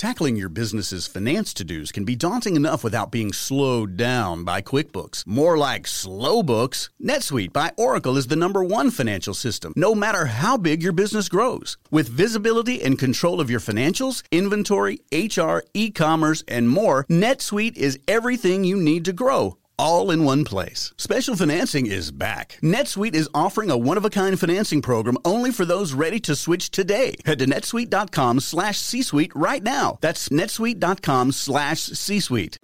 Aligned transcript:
Tackling 0.00 0.36
your 0.36 0.48
business's 0.48 1.06
finance 1.06 1.52
to 1.52 1.62
dos 1.62 1.92
can 1.92 2.06
be 2.06 2.16
daunting 2.16 2.56
enough 2.56 2.82
without 2.82 3.10
being 3.10 3.34
slowed 3.34 3.98
down 3.98 4.44
by 4.44 4.62
QuickBooks. 4.62 5.26
More 5.26 5.58
like 5.58 5.86
slow 5.86 6.42
books. 6.42 6.88
NetSuite 7.04 7.52
by 7.52 7.72
Oracle 7.76 8.16
is 8.16 8.28
the 8.28 8.34
number 8.34 8.64
one 8.64 8.90
financial 8.90 9.34
system, 9.34 9.74
no 9.76 9.94
matter 9.94 10.24
how 10.24 10.56
big 10.56 10.82
your 10.82 10.94
business 10.94 11.28
grows. 11.28 11.76
With 11.90 12.08
visibility 12.08 12.82
and 12.82 12.98
control 12.98 13.42
of 13.42 13.50
your 13.50 13.60
financials, 13.60 14.22
inventory, 14.30 15.00
HR, 15.12 15.64
e 15.74 15.90
commerce, 15.90 16.42
and 16.48 16.70
more, 16.70 17.04
NetSuite 17.10 17.76
is 17.76 17.98
everything 18.08 18.64
you 18.64 18.78
need 18.78 19.04
to 19.04 19.12
grow 19.12 19.58
all 19.80 20.10
in 20.10 20.24
one 20.24 20.44
place. 20.44 20.92
Special 20.98 21.34
financing 21.34 21.86
is 21.86 22.10
back. 22.12 22.58
NetSuite 22.62 23.14
is 23.14 23.30
offering 23.32 23.70
a 23.70 23.78
one-of-a-kind 23.78 24.38
financing 24.38 24.82
program 24.82 25.16
only 25.24 25.50
for 25.50 25.64
those 25.64 25.94
ready 25.94 26.20
to 26.20 26.36
switch 26.36 26.70
today. 26.70 27.14
Head 27.24 27.38
to 27.38 27.46
netsuite.com 27.46 28.40
slash 28.40 28.78
C-Suite 28.78 29.32
right 29.34 29.62
now. 29.62 29.96
That's 30.02 30.28
netsuite.com 30.28 31.32
slash 31.32 31.80
C-Suite. 31.80 32.58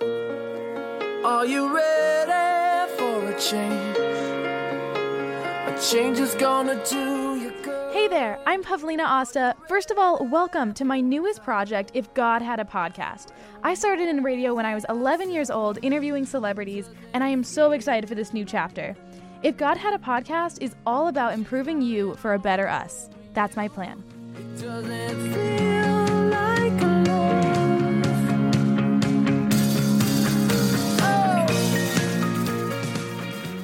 Are 0.00 1.46
you 1.46 1.74
ready 1.74 2.92
for 2.96 3.28
a 3.28 3.38
change? 3.38 3.98
A 5.68 5.78
change 5.82 6.18
is 6.18 6.34
gonna 6.36 6.82
do. 6.88 7.23
Hey 7.94 8.08
there, 8.08 8.40
I'm 8.44 8.64
Pavlina 8.64 9.06
Osta. 9.06 9.54
First 9.68 9.92
of 9.92 9.98
all, 9.98 10.26
welcome 10.26 10.74
to 10.74 10.84
my 10.84 11.00
newest 11.00 11.44
project, 11.44 11.92
If 11.94 12.12
God 12.12 12.42
Had 12.42 12.58
a 12.58 12.64
Podcast. 12.64 13.28
I 13.62 13.74
started 13.74 14.08
in 14.08 14.24
radio 14.24 14.52
when 14.52 14.66
I 14.66 14.74
was 14.74 14.84
11 14.88 15.30
years 15.30 15.48
old, 15.48 15.78
interviewing 15.80 16.26
celebrities, 16.26 16.90
and 17.12 17.22
I 17.22 17.28
am 17.28 17.44
so 17.44 17.70
excited 17.70 18.08
for 18.08 18.16
this 18.16 18.32
new 18.32 18.44
chapter. 18.44 18.96
If 19.44 19.56
God 19.56 19.76
Had 19.76 19.94
a 19.94 19.98
Podcast 19.98 20.60
is 20.60 20.74
all 20.84 21.06
about 21.06 21.34
improving 21.34 21.80
you 21.80 22.16
for 22.16 22.34
a 22.34 22.38
better 22.38 22.66
us. 22.66 23.08
That's 23.32 23.54
my 23.54 23.68
plan. 23.68 24.02
Doesn't 24.60 25.32
feel 25.32 25.94
like 26.30 26.82
love. 27.06 27.44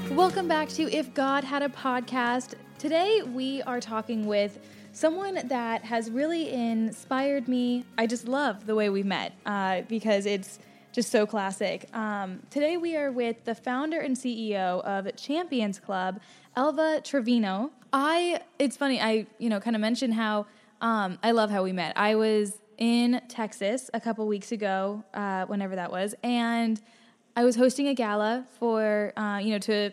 Oh. 0.08 0.14
Welcome 0.14 0.46
back 0.46 0.68
to 0.68 0.88
If 0.88 1.12
God 1.14 1.42
Had 1.42 1.62
a 1.64 1.68
Podcast. 1.68 2.54
Today 2.80 3.20
we 3.20 3.60
are 3.64 3.78
talking 3.78 4.24
with 4.24 4.58
someone 4.92 5.38
that 5.48 5.84
has 5.84 6.10
really 6.10 6.50
inspired 6.50 7.46
me. 7.46 7.84
I 7.98 8.06
just 8.06 8.26
love 8.26 8.64
the 8.64 8.74
way 8.74 8.88
we 8.88 9.02
met 9.02 9.34
uh, 9.44 9.82
because 9.82 10.24
it's 10.24 10.58
just 10.90 11.10
so 11.10 11.26
classic. 11.26 11.94
Um, 11.94 12.40
today 12.48 12.78
we 12.78 12.96
are 12.96 13.12
with 13.12 13.44
the 13.44 13.54
founder 13.54 14.00
and 14.00 14.16
CEO 14.16 14.82
of 14.82 15.14
Champions 15.16 15.78
Club, 15.78 16.20
Elva 16.56 17.02
Trevino. 17.04 17.70
I, 17.92 18.40
it's 18.58 18.78
funny, 18.78 18.98
I, 18.98 19.26
you 19.36 19.50
know, 19.50 19.60
kind 19.60 19.76
of 19.76 19.82
mentioned 19.82 20.14
how 20.14 20.46
um, 20.80 21.18
I 21.22 21.32
love 21.32 21.50
how 21.50 21.62
we 21.62 21.72
met. 21.72 21.98
I 21.98 22.14
was 22.14 22.56
in 22.78 23.20
Texas 23.28 23.90
a 23.92 24.00
couple 24.00 24.26
weeks 24.26 24.52
ago, 24.52 25.04
uh, 25.12 25.44
whenever 25.44 25.76
that 25.76 25.92
was, 25.92 26.14
and 26.22 26.80
I 27.36 27.44
was 27.44 27.56
hosting 27.56 27.88
a 27.88 27.94
gala 27.94 28.46
for, 28.58 29.12
uh, 29.18 29.36
you 29.36 29.50
know, 29.50 29.58
to 29.58 29.92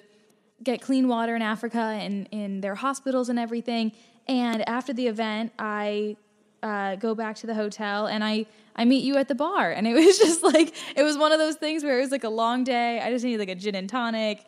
get 0.63 0.81
clean 0.81 1.08
water 1.08 1.36
in 1.36 1.41
Africa 1.41 1.80
and 1.80 2.27
in 2.31 2.61
their 2.61 2.75
hospitals 2.75 3.30
and 3.30 3.38
everything. 3.38 3.91
And 4.27 4.67
after 4.67 4.94
the 4.94 5.08
event, 5.08 5.53
I 5.58 6.17
uh, 6.63 6.95
go 6.95 7.16
back 7.16 7.36
to 7.38 7.47
the 7.47 7.53
hotel 7.53 8.08
and 8.08 8.23
I 8.23 8.45
I 8.75 8.85
meet 8.85 9.03
you 9.03 9.17
at 9.17 9.28
the 9.28 9.35
bar, 9.35 9.72
and 9.72 9.88
it 9.88 9.94
was 10.05 10.17
just 10.17 10.44
like 10.44 10.73
it 10.95 11.03
was 11.03 11.17
one 11.17 11.31
of 11.31 11.39
those 11.39 11.55
things 11.55 11.83
where 11.83 11.97
it 11.97 12.02
was 12.02 12.11
like 12.11 12.23
a 12.23 12.30
long 12.30 12.63
day. 12.63 13.00
I 13.00 13.11
just 13.11 13.25
needed 13.25 13.39
like 13.39 13.50
a 13.50 13.55
gin 13.55 13.75
and 13.75 13.89
tonic 13.89 14.45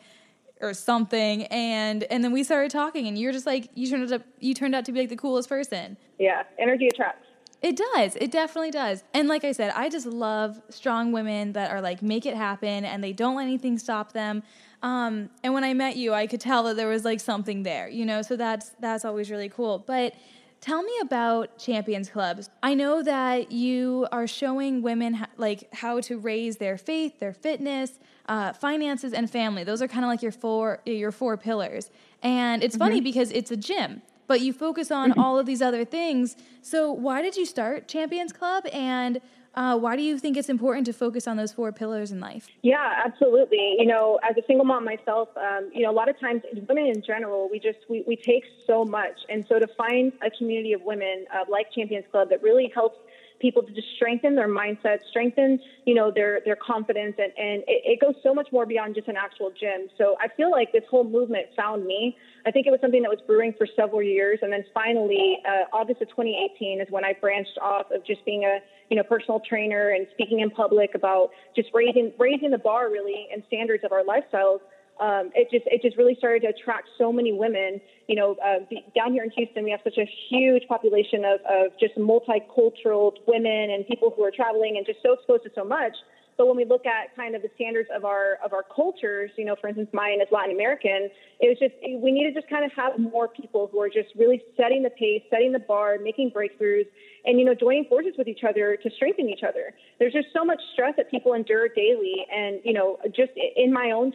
or 0.60 0.74
something, 0.74 1.44
and 1.46 2.04
and 2.04 2.22
then 2.22 2.32
we 2.32 2.44
started 2.44 2.70
talking, 2.70 3.06
and 3.06 3.18
you're 3.18 3.32
just 3.32 3.46
like 3.46 3.70
you 3.74 3.88
turned 3.88 4.12
out 4.12 4.20
to, 4.20 4.24
you 4.38 4.54
turned 4.54 4.74
out 4.74 4.84
to 4.84 4.92
be 4.92 5.00
like 5.00 5.08
the 5.08 5.16
coolest 5.16 5.48
person. 5.48 5.96
Yeah, 6.18 6.42
energy 6.58 6.88
attracts. 6.88 7.26
It 7.62 7.76
does. 7.76 8.16
It 8.16 8.30
definitely 8.30 8.70
does. 8.70 9.04
And 9.12 9.28
like 9.28 9.44
I 9.44 9.52
said, 9.52 9.72
I 9.76 9.90
just 9.90 10.06
love 10.06 10.62
strong 10.70 11.12
women 11.12 11.52
that 11.52 11.70
are 11.70 11.82
like 11.82 12.00
make 12.00 12.24
it 12.24 12.34
happen 12.34 12.86
and 12.86 13.04
they 13.04 13.12
don't 13.12 13.36
let 13.36 13.42
anything 13.42 13.78
stop 13.78 14.12
them. 14.12 14.42
Um, 14.82 15.30
and 15.42 15.52
when 15.52 15.64
I 15.64 15.74
met 15.74 15.96
you, 15.96 16.14
I 16.14 16.26
could 16.26 16.40
tell 16.40 16.62
that 16.64 16.76
there 16.76 16.88
was 16.88 17.04
like 17.04 17.20
something 17.20 17.62
there, 17.62 17.88
you 17.88 18.06
know. 18.06 18.22
So 18.22 18.36
that's 18.36 18.70
that's 18.80 19.04
always 19.04 19.30
really 19.30 19.48
cool. 19.48 19.78
But 19.78 20.14
tell 20.60 20.82
me 20.82 20.92
about 21.02 21.58
Champions 21.58 22.08
Clubs. 22.08 22.48
I 22.62 22.74
know 22.74 23.02
that 23.02 23.52
you 23.52 24.06
are 24.12 24.26
showing 24.26 24.82
women 24.82 25.26
like 25.36 25.72
how 25.74 26.00
to 26.00 26.18
raise 26.18 26.56
their 26.56 26.78
faith, 26.78 27.18
their 27.18 27.32
fitness, 27.32 27.98
uh, 28.26 28.52
finances, 28.54 29.12
and 29.12 29.30
family. 29.30 29.64
Those 29.64 29.82
are 29.82 29.88
kind 29.88 30.04
of 30.04 30.08
like 30.08 30.22
your 30.22 30.32
four 30.32 30.80
your 30.86 31.12
four 31.12 31.36
pillars. 31.36 31.90
And 32.22 32.62
it's 32.62 32.76
funny 32.76 33.00
because 33.00 33.30
it's 33.32 33.50
a 33.50 33.56
gym, 33.56 34.02
but 34.26 34.40
you 34.40 34.52
focus 34.52 34.90
on 34.90 35.18
all 35.18 35.38
of 35.38 35.46
these 35.46 35.62
other 35.62 35.84
things. 35.84 36.36
So 36.62 36.92
why 36.92 37.22
did 37.22 37.36
you 37.36 37.46
start 37.46 37.88
Champions 37.88 38.32
Club 38.32 38.66
and 38.72 39.20
uh, 39.54 39.76
why 39.76 39.96
do 39.96 40.02
you 40.02 40.18
think 40.18 40.36
it's 40.36 40.48
important 40.48 40.86
to 40.86 40.92
focus 40.92 41.26
on 41.26 41.36
those 41.36 41.52
four 41.52 41.72
pillars 41.72 42.12
in 42.12 42.20
life? 42.20 42.48
Yeah, 42.62 43.02
absolutely. 43.04 43.76
You 43.78 43.86
know, 43.86 44.18
as 44.28 44.36
a 44.36 44.46
single 44.46 44.64
mom 44.64 44.84
myself, 44.84 45.28
um, 45.36 45.70
you 45.72 45.82
know, 45.82 45.90
a 45.90 45.92
lot 45.92 46.08
of 46.08 46.18
times 46.20 46.42
women 46.68 46.86
in 46.86 47.02
general, 47.02 47.48
we 47.50 47.58
just 47.58 47.78
we, 47.88 48.04
we 48.06 48.16
take 48.16 48.44
so 48.66 48.84
much, 48.84 49.18
and 49.28 49.44
so 49.48 49.58
to 49.58 49.66
find 49.76 50.12
a 50.24 50.30
community 50.30 50.72
of 50.72 50.82
women 50.82 51.26
uh, 51.34 51.44
like 51.48 51.72
Champions 51.72 52.04
Club 52.10 52.30
that 52.30 52.42
really 52.42 52.70
helps 52.72 52.98
people 53.40 53.62
to 53.62 53.72
just 53.72 53.88
strengthen 53.96 54.34
their 54.34 54.48
mindset, 54.48 54.98
strengthen, 55.08 55.58
you 55.86 55.94
know, 55.94 56.10
their 56.14 56.40
their 56.44 56.56
confidence, 56.56 57.14
and 57.18 57.32
and 57.36 57.62
it, 57.66 57.82
it 57.84 58.00
goes 58.00 58.14
so 58.22 58.34
much 58.34 58.48
more 58.52 58.66
beyond 58.66 58.94
just 58.94 59.08
an 59.08 59.16
actual 59.16 59.50
gym. 59.58 59.88
So 59.98 60.16
I 60.20 60.28
feel 60.36 60.50
like 60.50 60.72
this 60.72 60.84
whole 60.90 61.04
movement 61.04 61.46
found 61.56 61.84
me. 61.84 62.16
I 62.46 62.50
think 62.50 62.66
it 62.66 62.70
was 62.70 62.80
something 62.80 63.02
that 63.02 63.10
was 63.10 63.20
brewing 63.26 63.54
for 63.58 63.66
several 63.74 64.02
years, 64.02 64.38
and 64.42 64.52
then 64.52 64.64
finally, 64.72 65.38
uh, 65.46 65.76
August 65.76 66.02
of 66.02 66.08
2018 66.08 66.80
is 66.80 66.86
when 66.90 67.04
I 67.04 67.14
branched 67.20 67.58
off 67.60 67.90
of 67.90 68.04
just 68.04 68.24
being 68.24 68.44
a 68.44 68.58
you 68.90 68.96
know 68.96 69.02
personal 69.02 69.40
trainer 69.40 69.90
and 69.90 70.06
speaking 70.12 70.40
in 70.40 70.50
public 70.50 70.94
about 70.94 71.30
just 71.56 71.68
raising 71.72 72.12
raising 72.18 72.50
the 72.50 72.58
bar 72.58 72.90
really 72.90 73.28
and 73.32 73.42
standards 73.46 73.84
of 73.84 73.92
our 73.92 74.02
lifestyles 74.02 74.60
um, 75.00 75.30
it 75.34 75.48
just 75.50 75.64
it 75.66 75.80
just 75.82 75.96
really 75.96 76.14
started 76.16 76.42
to 76.42 76.48
attract 76.48 76.88
so 76.98 77.10
many 77.10 77.32
women. 77.32 77.80
You 78.06 78.16
know, 78.16 78.36
uh, 78.44 78.60
down 78.94 79.12
here 79.12 79.24
in 79.24 79.30
Houston, 79.30 79.64
we 79.64 79.70
have 79.70 79.80
such 79.82 79.98
a 79.98 80.08
huge 80.28 80.64
population 80.68 81.24
of, 81.24 81.40
of 81.48 81.72
just 81.80 81.96
multicultural 81.96 83.12
women 83.26 83.70
and 83.70 83.86
people 83.86 84.12
who 84.14 84.22
are 84.24 84.30
traveling 84.30 84.76
and 84.76 84.84
just 84.84 84.98
so 85.02 85.14
exposed 85.14 85.44
to 85.44 85.50
so 85.54 85.64
much. 85.64 85.96
But 86.36 86.46
when 86.46 86.56
we 86.56 86.64
look 86.64 86.86
at 86.86 87.14
kind 87.16 87.34
of 87.34 87.42
the 87.42 87.50
standards 87.54 87.88
of 87.94 88.04
our 88.04 88.38
of 88.44 88.52
our 88.52 88.64
cultures, 88.74 89.30
you 89.36 89.44
know, 89.44 89.56
for 89.60 89.68
instance, 89.68 89.90
mine 89.92 90.20
is 90.20 90.28
Latin 90.30 90.54
American. 90.54 91.10
It 91.40 91.48
was 91.48 91.58
just 91.58 91.74
we 92.02 92.12
need 92.12 92.32
to 92.32 92.32
just 92.32 92.48
kind 92.48 92.64
of 92.64 92.72
have 92.72 92.98
more 92.98 93.28
people 93.28 93.68
who 93.70 93.80
are 93.80 93.90
just 93.90 94.08
really 94.16 94.42
setting 94.56 94.82
the 94.82 94.90
pace, 94.90 95.22
setting 95.28 95.52
the 95.52 95.58
bar, 95.58 95.98
making 96.02 96.30
breakthroughs, 96.30 96.86
and 97.24 97.38
you 97.38 97.44
know, 97.44 97.54
joining 97.54 97.84
forces 97.86 98.12
with 98.16 98.28
each 98.28 98.44
other 98.48 98.78
to 98.82 98.90
strengthen 98.96 99.28
each 99.28 99.44
other. 99.46 99.74
There's 99.98 100.12
just 100.12 100.28
so 100.32 100.44
much 100.44 100.60
stress 100.72 100.94
that 100.96 101.10
people 101.10 101.34
endure 101.34 101.68
daily, 101.68 102.24
and 102.34 102.60
you 102.64 102.72
know, 102.72 102.98
just 103.14 103.32
in 103.56 103.72
my 103.72 103.90
own 103.90 104.12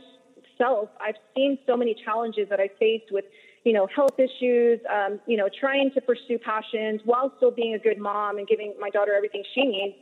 self, 0.58 0.90
I've 1.00 1.16
seen 1.36 1.58
so 1.66 1.76
many 1.76 1.96
challenges 2.06 2.48
that 2.50 2.60
I 2.60 2.70
faced 2.80 3.12
with, 3.12 3.26
you 3.64 3.74
know, 3.74 3.88
health 3.94 4.20
issues, 4.20 4.80
um, 4.92 5.20
you 5.26 5.38
know, 5.38 5.50
trying 5.60 5.92
to 5.92 6.02
pursue 6.02 6.38
passions 6.38 7.02
while 7.06 7.34
still 7.38 7.52
being 7.52 7.74
a 7.74 7.80
good 7.80 7.98
mom 7.98 8.38
and 8.38 8.48
giving 8.48 8.74
my 8.80 8.90
daughter 8.90 9.14
everything 9.16 9.44
she 9.54 9.64
needs. 9.64 9.96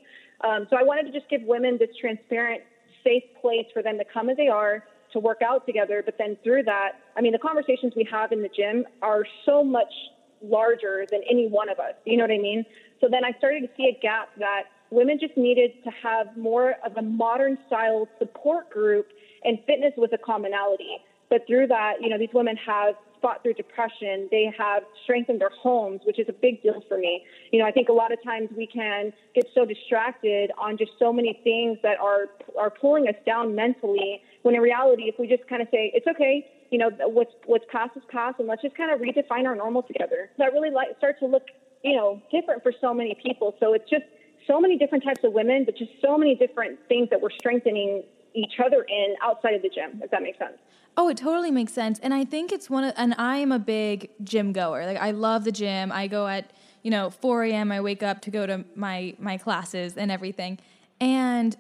Um, 0.44 0.68
so 0.70 0.78
I 0.78 0.84
wanted 0.84 1.12
to 1.12 1.18
just 1.18 1.30
give 1.30 1.42
women 1.44 1.78
this 1.80 1.90
transparent, 2.00 2.62
safe 3.04 3.24
place 3.42 3.66
for 3.74 3.82
them 3.82 3.98
to 3.98 4.06
come 4.14 4.30
as 4.30 4.38
they 4.38 4.48
are, 4.48 4.84
to 5.14 5.20
work 5.20 5.42
out 5.46 5.66
together. 5.66 6.02
But 6.04 6.18
then 6.18 6.38
through 6.44 6.64
that, 6.64 6.94
I 7.16 7.22
mean, 7.22 7.32
the 7.32 7.40
conversations 7.40 7.94
we 7.96 8.08
have 8.12 8.32
in 8.32 8.42
the 8.42 8.50
gym 8.50 8.86
are 9.02 9.26
so 9.46 9.64
much 9.64 9.94
larger 10.42 11.06
than 11.10 11.22
any 11.30 11.48
one 11.48 11.70
of 11.70 11.80
us. 11.80 11.94
You 12.06 12.18
know 12.18 12.24
what 12.24 12.32
I 12.32 12.40
mean? 12.40 12.66
So 13.00 13.08
then 13.10 13.24
I 13.24 13.38
started 13.38 13.62
to 13.62 13.70
see 13.78 13.94
a 13.96 14.00
gap 14.02 14.30
that 14.40 14.64
women 14.90 15.18
just 15.20 15.38
needed 15.38 15.72
to 15.84 15.92
have 15.92 16.36
more 16.38 16.76
of 16.86 16.98
a 16.98 17.02
modern 17.02 17.58
style 17.68 18.08
support 18.20 18.70
group 18.70 19.08
and 19.46 19.60
fitness 19.66 19.94
was 19.98 20.10
a 20.14 20.18
commonality. 20.18 20.98
But 21.30 21.48
through 21.48 21.68
that, 21.68 22.02
you 22.02 22.10
know, 22.10 22.18
these 22.18 22.34
women 22.34 22.56
have 22.58 22.96
fought 23.24 23.42
through 23.42 23.54
depression. 23.54 24.28
They 24.30 24.54
have 24.56 24.84
strengthened 25.04 25.42
their 25.42 25.50
homes, 25.50 26.02
which 26.06 26.20
is 26.20 26.28
a 26.30 26.34
big 26.34 26.62
deal 26.62 26.84
for 26.88 26.98
me. 26.98 27.24
You 27.52 27.60
know, 27.60 27.66
I 27.66 27.72
think 27.72 27.90
a 27.90 27.94
lot 27.94 28.12
of 28.12 28.22
times 28.22 28.50
we 28.56 28.68
can 28.68 29.14
get 29.34 29.46
so 29.56 29.66
distracted 29.66 30.52
on 30.60 30.78
just 30.78 30.92
so 31.00 31.12
many 31.12 31.40
things 31.44 31.80
that 31.82 31.98
are 32.00 32.28
are 32.60 32.70
pulling 32.70 33.08
us 33.08 33.16
down 33.26 33.56
mentally. 33.56 34.22
When 34.44 34.54
in 34.54 34.62
reality, 34.62 35.04
if 35.04 35.16
we 35.18 35.28
just 35.28 35.48
kind 35.48 35.62
of 35.62 35.70
say 35.72 35.92
it's 35.96 36.06
okay, 36.06 36.46
you 36.70 36.78
know, 36.78 36.92
what's 37.08 37.32
what's 37.46 37.66
past 37.72 37.96
is 37.96 38.04
past, 38.10 38.40
and 38.40 38.48
let's 38.48 38.62
just 38.62 38.76
kind 38.76 38.92
of 38.92 39.00
redefine 39.00 39.46
our 39.46 39.56
normal 39.56 39.84
together. 39.84 40.30
That 40.38 40.52
really 40.52 40.70
like 40.70 40.90
starts 40.98 41.20
to 41.22 41.26
look, 41.26 41.48
you 41.82 41.96
know, 41.96 42.22
different 42.30 42.62
for 42.62 42.74
so 42.82 42.94
many 42.94 43.16
people. 43.24 43.56
So 43.60 43.74
it's 43.74 43.90
just 43.90 44.04
so 44.46 44.60
many 44.60 44.78
different 44.78 45.06
types 45.06 45.24
of 45.24 45.32
women, 45.32 45.64
but 45.64 45.78
just 45.78 45.92
so 46.02 46.18
many 46.18 46.36
different 46.36 46.78
things 46.90 47.10
that 47.10 47.22
we're 47.22 47.32
strengthening 47.40 48.04
each 48.36 48.54
other 48.64 48.84
in 48.84 49.16
outside 49.22 49.54
of 49.56 49.62
the 49.62 49.70
gym, 49.70 50.02
if 50.04 50.12
that 50.12 50.22
makes 50.22 50.38
sense. 50.38 50.58
Oh, 50.96 51.10
it 51.10 51.18
totally 51.18 51.52
makes 51.52 51.74
sense. 51.74 52.00
And 52.00 52.14
I 52.14 52.24
think 52.24 52.52
it's 52.52 52.70
one 52.70 52.84
of, 52.84 52.94
and 52.98 53.16
I 53.18 53.38
am 53.38 53.52
a 53.52 53.60
big 53.60 54.12
gym 54.24 54.54
goer. 54.54 54.86
Like 54.86 54.98
I 54.98 55.12
love 55.12 55.44
the 55.44 55.52
gym. 55.52 55.92
I 55.92 56.08
go 56.08 56.28
at, 56.28 56.52
you 56.84 56.92
know, 56.92 57.10
4 57.10 57.46
a.m. 57.46 57.72
I 57.72 57.82
wake 57.82 58.04
up 58.04 58.22
to 58.22 58.32
go 58.32 58.46
to 58.46 58.64
my, 58.76 59.16
my 59.18 59.38
classes 59.38 59.98
and 59.98 60.12
everything. 60.12 60.60
And 61.00 61.58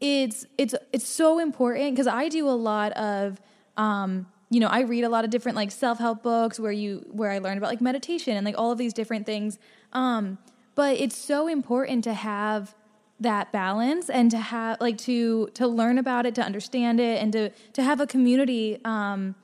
it's, 0.00 0.44
it's, 0.58 0.74
it's 0.92 1.06
so 1.06 1.38
important 1.38 1.92
because 1.94 2.06
I 2.06 2.28
do 2.28 2.48
a 2.48 2.50
lot 2.50 2.92
of, 2.92 3.40
um, 3.78 4.26
you 4.50 4.60
know, 4.60 4.68
I 4.68 4.80
read 4.80 5.04
a 5.04 5.08
lot 5.08 5.24
of 5.24 5.30
different 5.30 5.56
like 5.56 5.70
self-help 5.70 6.22
books 6.22 6.60
where 6.60 6.72
you, 6.72 7.06
where 7.12 7.30
I 7.30 7.38
learn 7.38 7.56
about 7.56 7.70
like 7.70 7.80
meditation 7.80 8.36
and 8.36 8.44
like 8.44 8.58
all 8.58 8.72
of 8.72 8.78
these 8.78 8.92
different 8.92 9.24
things. 9.24 9.58
Um, 9.94 10.36
but 10.74 11.00
it's 11.00 11.16
so 11.16 11.48
important 11.48 12.04
to 12.04 12.12
have 12.12 12.74
that 13.20 13.50
balance 13.50 14.10
and 14.10 14.30
to 14.30 14.38
have 14.38 14.80
like 14.80 14.98
to 14.98 15.48
to 15.54 15.66
learn 15.66 15.98
about 15.98 16.26
it 16.26 16.34
to 16.34 16.42
understand 16.42 17.00
it 17.00 17.22
and 17.22 17.32
to 17.32 17.50
to 17.72 17.82
have 17.82 18.00
a 18.00 18.06
community 18.06 18.78
um 18.84 19.34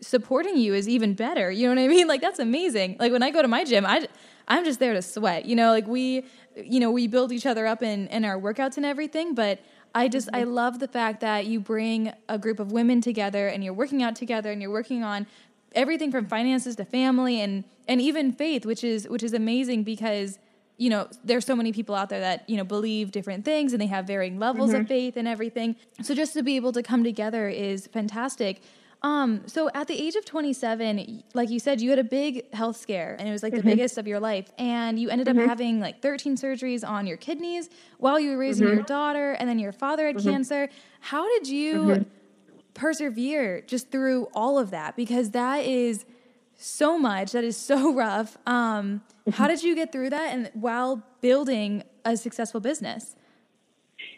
supporting 0.00 0.56
you 0.56 0.74
is 0.74 0.88
even 0.88 1.14
better. 1.14 1.50
You 1.50 1.68
know 1.68 1.80
what 1.80 1.84
i 1.84 1.88
mean? 1.88 2.08
Like 2.12 2.20
that's 2.20 2.38
amazing. 2.38 2.96
Like 2.98 3.12
when 3.12 3.22
i 3.22 3.30
go 3.30 3.40
to 3.40 3.48
my 3.48 3.64
gym 3.64 3.86
i 3.86 4.06
i'm 4.48 4.64
just 4.64 4.78
there 4.78 4.92
to 4.92 5.02
sweat. 5.02 5.46
You 5.46 5.56
know 5.56 5.70
like 5.70 5.86
we 5.86 6.24
you 6.56 6.80
know 6.80 6.90
we 6.90 7.06
build 7.06 7.32
each 7.32 7.46
other 7.46 7.66
up 7.66 7.82
in 7.82 8.08
in 8.08 8.24
our 8.24 8.38
workouts 8.38 8.76
and 8.76 8.84
everything 8.84 9.34
but 9.34 9.60
I 9.94 10.08
just 10.08 10.28
I 10.32 10.42
mm-hmm. 10.42 10.52
love 10.52 10.78
the 10.78 10.88
fact 10.88 11.20
that 11.20 11.46
you 11.46 11.60
bring 11.60 12.12
a 12.28 12.38
group 12.38 12.60
of 12.60 12.72
women 12.72 13.00
together 13.00 13.48
and 13.48 13.62
you're 13.62 13.74
working 13.74 14.02
out 14.02 14.16
together 14.16 14.50
and 14.50 14.60
you're 14.60 14.70
working 14.70 15.02
on 15.02 15.26
everything 15.74 16.10
from 16.10 16.26
finances 16.26 16.76
to 16.76 16.84
family 16.84 17.40
and 17.40 17.64
and 17.88 18.00
even 18.00 18.32
faith 18.32 18.66
which 18.66 18.84
is 18.84 19.08
which 19.08 19.22
is 19.22 19.32
amazing 19.32 19.82
because 19.82 20.38
you 20.82 20.90
know, 20.90 21.06
there's 21.22 21.46
so 21.46 21.54
many 21.54 21.72
people 21.72 21.94
out 21.94 22.08
there 22.08 22.18
that, 22.18 22.50
you 22.50 22.56
know, 22.56 22.64
believe 22.64 23.12
different 23.12 23.44
things 23.44 23.72
and 23.72 23.80
they 23.80 23.86
have 23.86 24.04
varying 24.04 24.40
levels 24.40 24.72
mm-hmm. 24.72 24.80
of 24.80 24.88
faith 24.88 25.16
and 25.16 25.28
everything. 25.28 25.76
So 26.02 26.12
just 26.12 26.32
to 26.32 26.42
be 26.42 26.56
able 26.56 26.72
to 26.72 26.82
come 26.82 27.04
together 27.04 27.48
is 27.48 27.86
fantastic. 27.86 28.62
Um, 29.02 29.42
so 29.46 29.70
at 29.74 29.86
the 29.86 29.94
age 29.94 30.16
of 30.16 30.24
27, 30.24 31.22
like 31.34 31.50
you 31.50 31.60
said, 31.60 31.80
you 31.80 31.90
had 31.90 32.00
a 32.00 32.04
big 32.04 32.52
health 32.52 32.76
scare 32.76 33.14
and 33.16 33.28
it 33.28 33.30
was 33.30 33.44
like 33.44 33.52
mm-hmm. 33.52 33.68
the 33.68 33.76
biggest 33.76 33.96
of 33.96 34.08
your 34.08 34.18
life. 34.18 34.50
And 34.58 34.98
you 34.98 35.08
ended 35.08 35.28
mm-hmm. 35.28 35.38
up 35.38 35.46
having 35.46 35.78
like 35.78 36.02
13 36.02 36.36
surgeries 36.36 36.84
on 36.86 37.06
your 37.06 37.16
kidneys 37.16 37.70
while 37.98 38.18
you 38.18 38.32
were 38.32 38.38
raising 38.38 38.66
mm-hmm. 38.66 38.78
your 38.78 38.84
daughter 38.84 39.32
and 39.34 39.48
then 39.48 39.60
your 39.60 39.72
father 39.72 40.08
had 40.08 40.16
mm-hmm. 40.16 40.30
cancer. 40.30 40.68
How 40.98 41.28
did 41.28 41.46
you 41.46 41.74
mm-hmm. 41.74 42.02
persevere 42.74 43.60
just 43.60 43.92
through 43.92 44.26
all 44.34 44.58
of 44.58 44.70
that? 44.72 44.96
Because 44.96 45.30
that 45.30 45.64
is 45.64 46.04
so 46.56 46.98
much. 46.98 47.30
That 47.32 47.44
is 47.44 47.56
so 47.56 47.94
rough. 47.94 48.36
Um, 48.48 49.02
how 49.30 49.46
did 49.46 49.62
you 49.62 49.74
get 49.74 49.92
through 49.92 50.10
that 50.10 50.34
and 50.34 50.50
while 50.54 51.02
building 51.20 51.84
a 52.04 52.16
successful 52.16 52.60
business? 52.60 53.16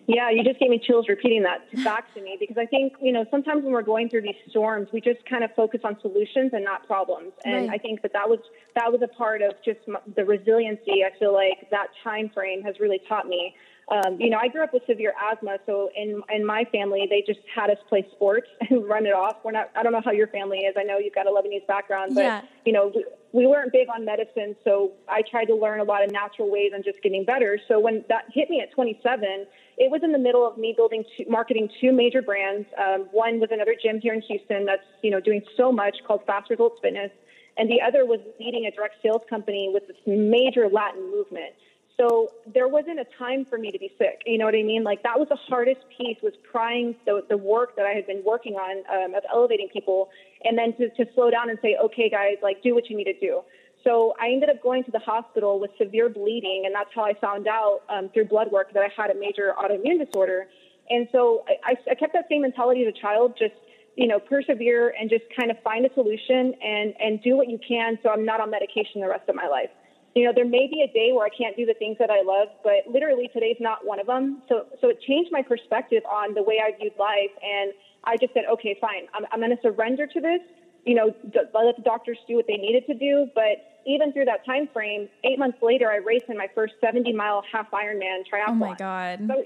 Yeah, 0.07 0.31
you 0.31 0.45
just 0.45 0.61
gave 0.61 0.69
me 0.69 0.79
chills 0.79 1.07
repeating 1.09 1.45
that 1.45 1.61
back 1.83 2.13
to 2.15 2.21
me 2.21 2.37
because 2.39 2.59
I 2.59 2.67
think, 2.67 2.93
you 3.01 3.11
know, 3.11 3.25
sometimes 3.31 3.65
when 3.65 3.73
we're 3.73 3.83
going 3.83 4.11
through 4.11 4.23
these 4.23 4.37
storms, 4.51 4.89
we 4.93 5.01
just 5.01 5.25
kind 5.25 5.43
of 5.43 5.51
focus 5.55 5.81
on 5.83 5.97
solutions 6.03 6.51
and 6.53 6.63
not 6.63 6.87
problems. 6.87 7.33
And 7.45 7.69
right. 7.69 7.75
I 7.75 7.79
think 7.79 8.03
that 8.03 8.13
that 8.13 8.29
was 8.29 8.39
that 8.75 8.93
was 8.93 9.01
a 9.03 9.09
part 9.09 9.41
of 9.41 9.53
just 9.65 9.81
the 10.15 10.25
resiliency. 10.25 11.05
I 11.05 11.19
feel 11.19 11.33
like 11.33 11.71
that 11.71 11.87
time 12.03 12.31
frame 12.35 12.63
has 12.63 12.75
really 12.81 13.01
taught 13.09 13.27
me 13.27 13.55
um, 13.89 14.19
you 14.19 14.31
know, 14.31 14.39
I 14.41 14.49
grew 14.49 14.63
up 14.63 14.73
with 14.73 14.83
severe 14.87 15.13
asthma, 15.31 15.59
so 15.67 15.91
in 15.95 16.23
in 16.33 16.47
my 16.47 16.65
family, 16.73 17.07
they 17.09 17.23
just 17.27 17.45
had 17.55 17.69
us 17.69 17.77
play 17.89 18.07
sports 18.13 18.49
and 18.71 18.89
run 18.89 19.05
it 19.05 19.13
off. 19.13 19.37
We're 19.45 19.53
not. 19.53 19.71
I 19.77 19.83
don't 19.83 19.93
know 19.93 20.01
how 20.03 20.13
your 20.13 20.29
family 20.29 20.59
is. 20.59 20.75
I 20.79 20.85
know 20.85 20.99
you've 20.99 21.15
got 21.15 21.27
a 21.27 21.31
Lebanese 21.31 21.67
background, 21.67 22.15
but 22.15 22.23
yeah. 22.23 22.43
you 22.65 22.73
know, 22.73 22.93
we, 22.95 23.05
we 23.33 23.47
weren't 23.47 23.73
big 23.73 23.89
on 23.95 24.05
medicine, 24.05 24.57
so 24.65 24.93
I 25.09 25.23
tried 25.23 25.47
to 25.47 25.55
learn 25.55 25.81
a 25.81 25.85
lot 25.85 26.03
of 26.03 26.11
natural 26.11 26.51
ways 26.51 26.73
and 26.75 26.83
just 26.83 27.03
getting 27.03 27.25
better. 27.25 27.59
So 27.69 27.79
when 27.79 28.05
that 28.09 28.25
hit 28.33 28.49
me 28.49 28.61
at 28.61 28.73
27, 28.73 29.47
it 29.77 29.91
was 29.91 30.01
in 30.03 30.13
the 30.13 30.19
middle 30.19 30.47
of 30.47 30.57
me 30.57 30.73
building, 30.75 31.05
two, 31.17 31.25
marketing 31.29 31.69
two 31.81 31.93
major 31.93 32.23
brands. 32.23 32.67
Um, 32.79 33.09
one 33.13 33.39
was 33.39 33.51
another 33.53 33.75
gym 33.81 34.01
here 34.01 34.15
in 34.15 34.23
Houston 34.23 34.65
that's 34.65 34.87
you 35.03 35.11
know 35.11 35.21
doing 35.21 35.43
so 35.59 35.71
much 35.71 35.97
called 36.07 36.23
Fast 36.27 36.49
Results 36.49 36.81
Fitness, 36.81 37.11
and 37.59 37.69
the 37.69 37.83
other 37.83 38.07
was 38.07 38.21
leading 38.41 38.65
a 38.65 38.71
direct 38.71 38.97
sales 39.03 39.23
company 39.29 39.71
with 39.71 39.87
this 39.89 39.97
major 40.07 40.71
Latin 40.73 41.11
movement. 41.11 41.53
So 41.97 42.33
there 42.53 42.67
wasn't 42.67 42.99
a 42.99 43.07
time 43.19 43.45
for 43.45 43.57
me 43.57 43.71
to 43.71 43.79
be 43.79 43.93
sick. 43.99 44.23
You 44.27 44.39
know 44.39 44.47
what 44.47 44.55
I 44.55 44.65
mean? 44.65 44.83
Like 44.83 45.03
that 45.05 45.19
was 45.19 45.29
the 45.29 45.39
hardest 45.49 45.81
piece 45.97 46.17
was 46.23 46.33
prying 46.51 46.97
the, 47.07 47.23
the 47.29 47.37
work 47.37 47.77
that 47.77 47.87
I 47.87 47.91
had 47.91 48.07
been 48.07 48.23
working 48.27 48.55
on 48.55 48.83
um, 48.93 49.15
of 49.15 49.23
elevating 49.33 49.69
people 49.73 50.09
and 50.43 50.59
then 50.59 50.75
to, 50.79 50.91
to 50.91 51.11
slow 51.15 51.31
down 51.31 51.51
and 51.51 51.59
say, 51.63 51.77
okay, 51.85 52.11
guys, 52.11 52.37
like 52.43 52.63
do 52.63 52.75
what 52.75 52.91
you 52.91 52.97
need 52.97 53.05
to 53.05 53.19
do. 53.21 53.43
So 53.85 54.15
I 54.21 54.29
ended 54.29 54.49
up 54.49 54.63
going 54.63 54.83
to 54.85 54.91
the 54.91 54.99
hospital 54.99 55.61
with 55.61 55.71
severe 55.77 56.09
bleeding, 56.09 56.63
and 56.65 56.75
that's 56.75 56.89
how 56.95 57.05
I 57.05 57.13
found 57.21 57.47
out 57.47 57.83
um, 57.91 58.09
through 58.09 58.25
blood 58.25 58.51
work 58.51 58.73
that 58.73 58.83
I 58.83 58.89
had 58.97 59.11
a 59.11 59.15
major 59.15 59.55
autoimmune 59.59 60.05
disorder. 60.05 60.47
And 60.89 61.07
so 61.13 61.45
I, 61.63 61.77
I 61.91 61.95
kept 61.95 62.15
that 62.15 62.25
same 62.31 62.43
mentality 62.43 62.83
as 62.83 62.95
a 62.97 62.99
child, 62.99 63.37
just 63.39 63.55
you 63.95 64.09
know, 64.09 64.19
persevere 64.19 64.93
and 64.99 65.09
just 65.09 65.25
kind 65.39 65.51
of 65.51 65.63
find 65.63 65.87
a 65.87 65.95
solution 65.95 66.55
and 66.61 66.95
and 66.99 67.23
do 67.23 67.37
what 67.37 67.49
you 67.49 67.61
can, 67.67 67.99
so 68.03 68.09
I'm 68.09 68.25
not 68.25 68.41
on 68.41 68.51
medication 68.51 69.01
the 69.01 69.09
rest 69.09 69.29
of 69.29 69.37
my 69.37 69.47
life 69.47 69.71
you 70.15 70.25
know, 70.25 70.33
there 70.35 70.45
may 70.45 70.69
be 70.71 70.83
a 70.83 70.93
day 70.93 71.11
where 71.13 71.27
I 71.27 71.31
can't 71.37 71.57
do 71.57 71.67
the 71.67 71.75
things 71.75 71.97
that 71.99 72.11
I 72.11 72.23
love, 72.23 72.49
but 72.63 72.87
literally 72.89 73.29
today's 73.33 73.57
not 73.59 73.85
one 73.85 73.99
of 73.99 74.07
them. 74.07 74.43
So, 74.49 74.67
so 74.81 74.89
it 74.89 75.01
changed 75.01 75.33
my 75.33 75.43
perspective 75.43 76.03
on 76.11 76.35
the 76.35 76.43
way 76.43 76.61
I 76.65 76.71
viewed 76.79 76.95
life. 76.99 77.35
And 77.43 77.73
I 78.05 78.17
just 78.17 78.33
said, 78.33 78.45
okay, 78.53 78.79
fine, 78.81 79.09
I'm, 79.13 79.27
I'm 79.33 79.41
going 79.41 79.55
to 79.55 79.61
surrender 79.61 80.07
to 80.07 80.21
this. 80.21 80.41
You 80.85 80.95
know, 80.95 81.15
let 81.35 81.77
the 81.77 81.83
doctors 81.83 82.19
do 82.29 82.37
what 82.37 82.47
they 82.47 82.57
needed 82.57 82.87
to 82.87 82.95
do. 82.95 83.29
But 83.35 83.83
even 83.87 84.13
through 84.13 84.27
that 84.27 84.47
time 84.47 84.69
frame, 84.73 85.09
eight 85.25 85.39
months 85.39 85.59
later, 85.63 85.91
I 85.91 85.97
raced 85.97 86.27
in 86.29 86.37
my 86.37 86.49
first 86.55 86.75
70 86.81 87.13
mile 87.13 87.43
half 87.51 87.71
Ironman 87.73 88.23
triathlon. 88.31 88.49
Oh 88.49 88.55
my 88.55 88.75
God. 88.75 89.19
So, 89.27 89.43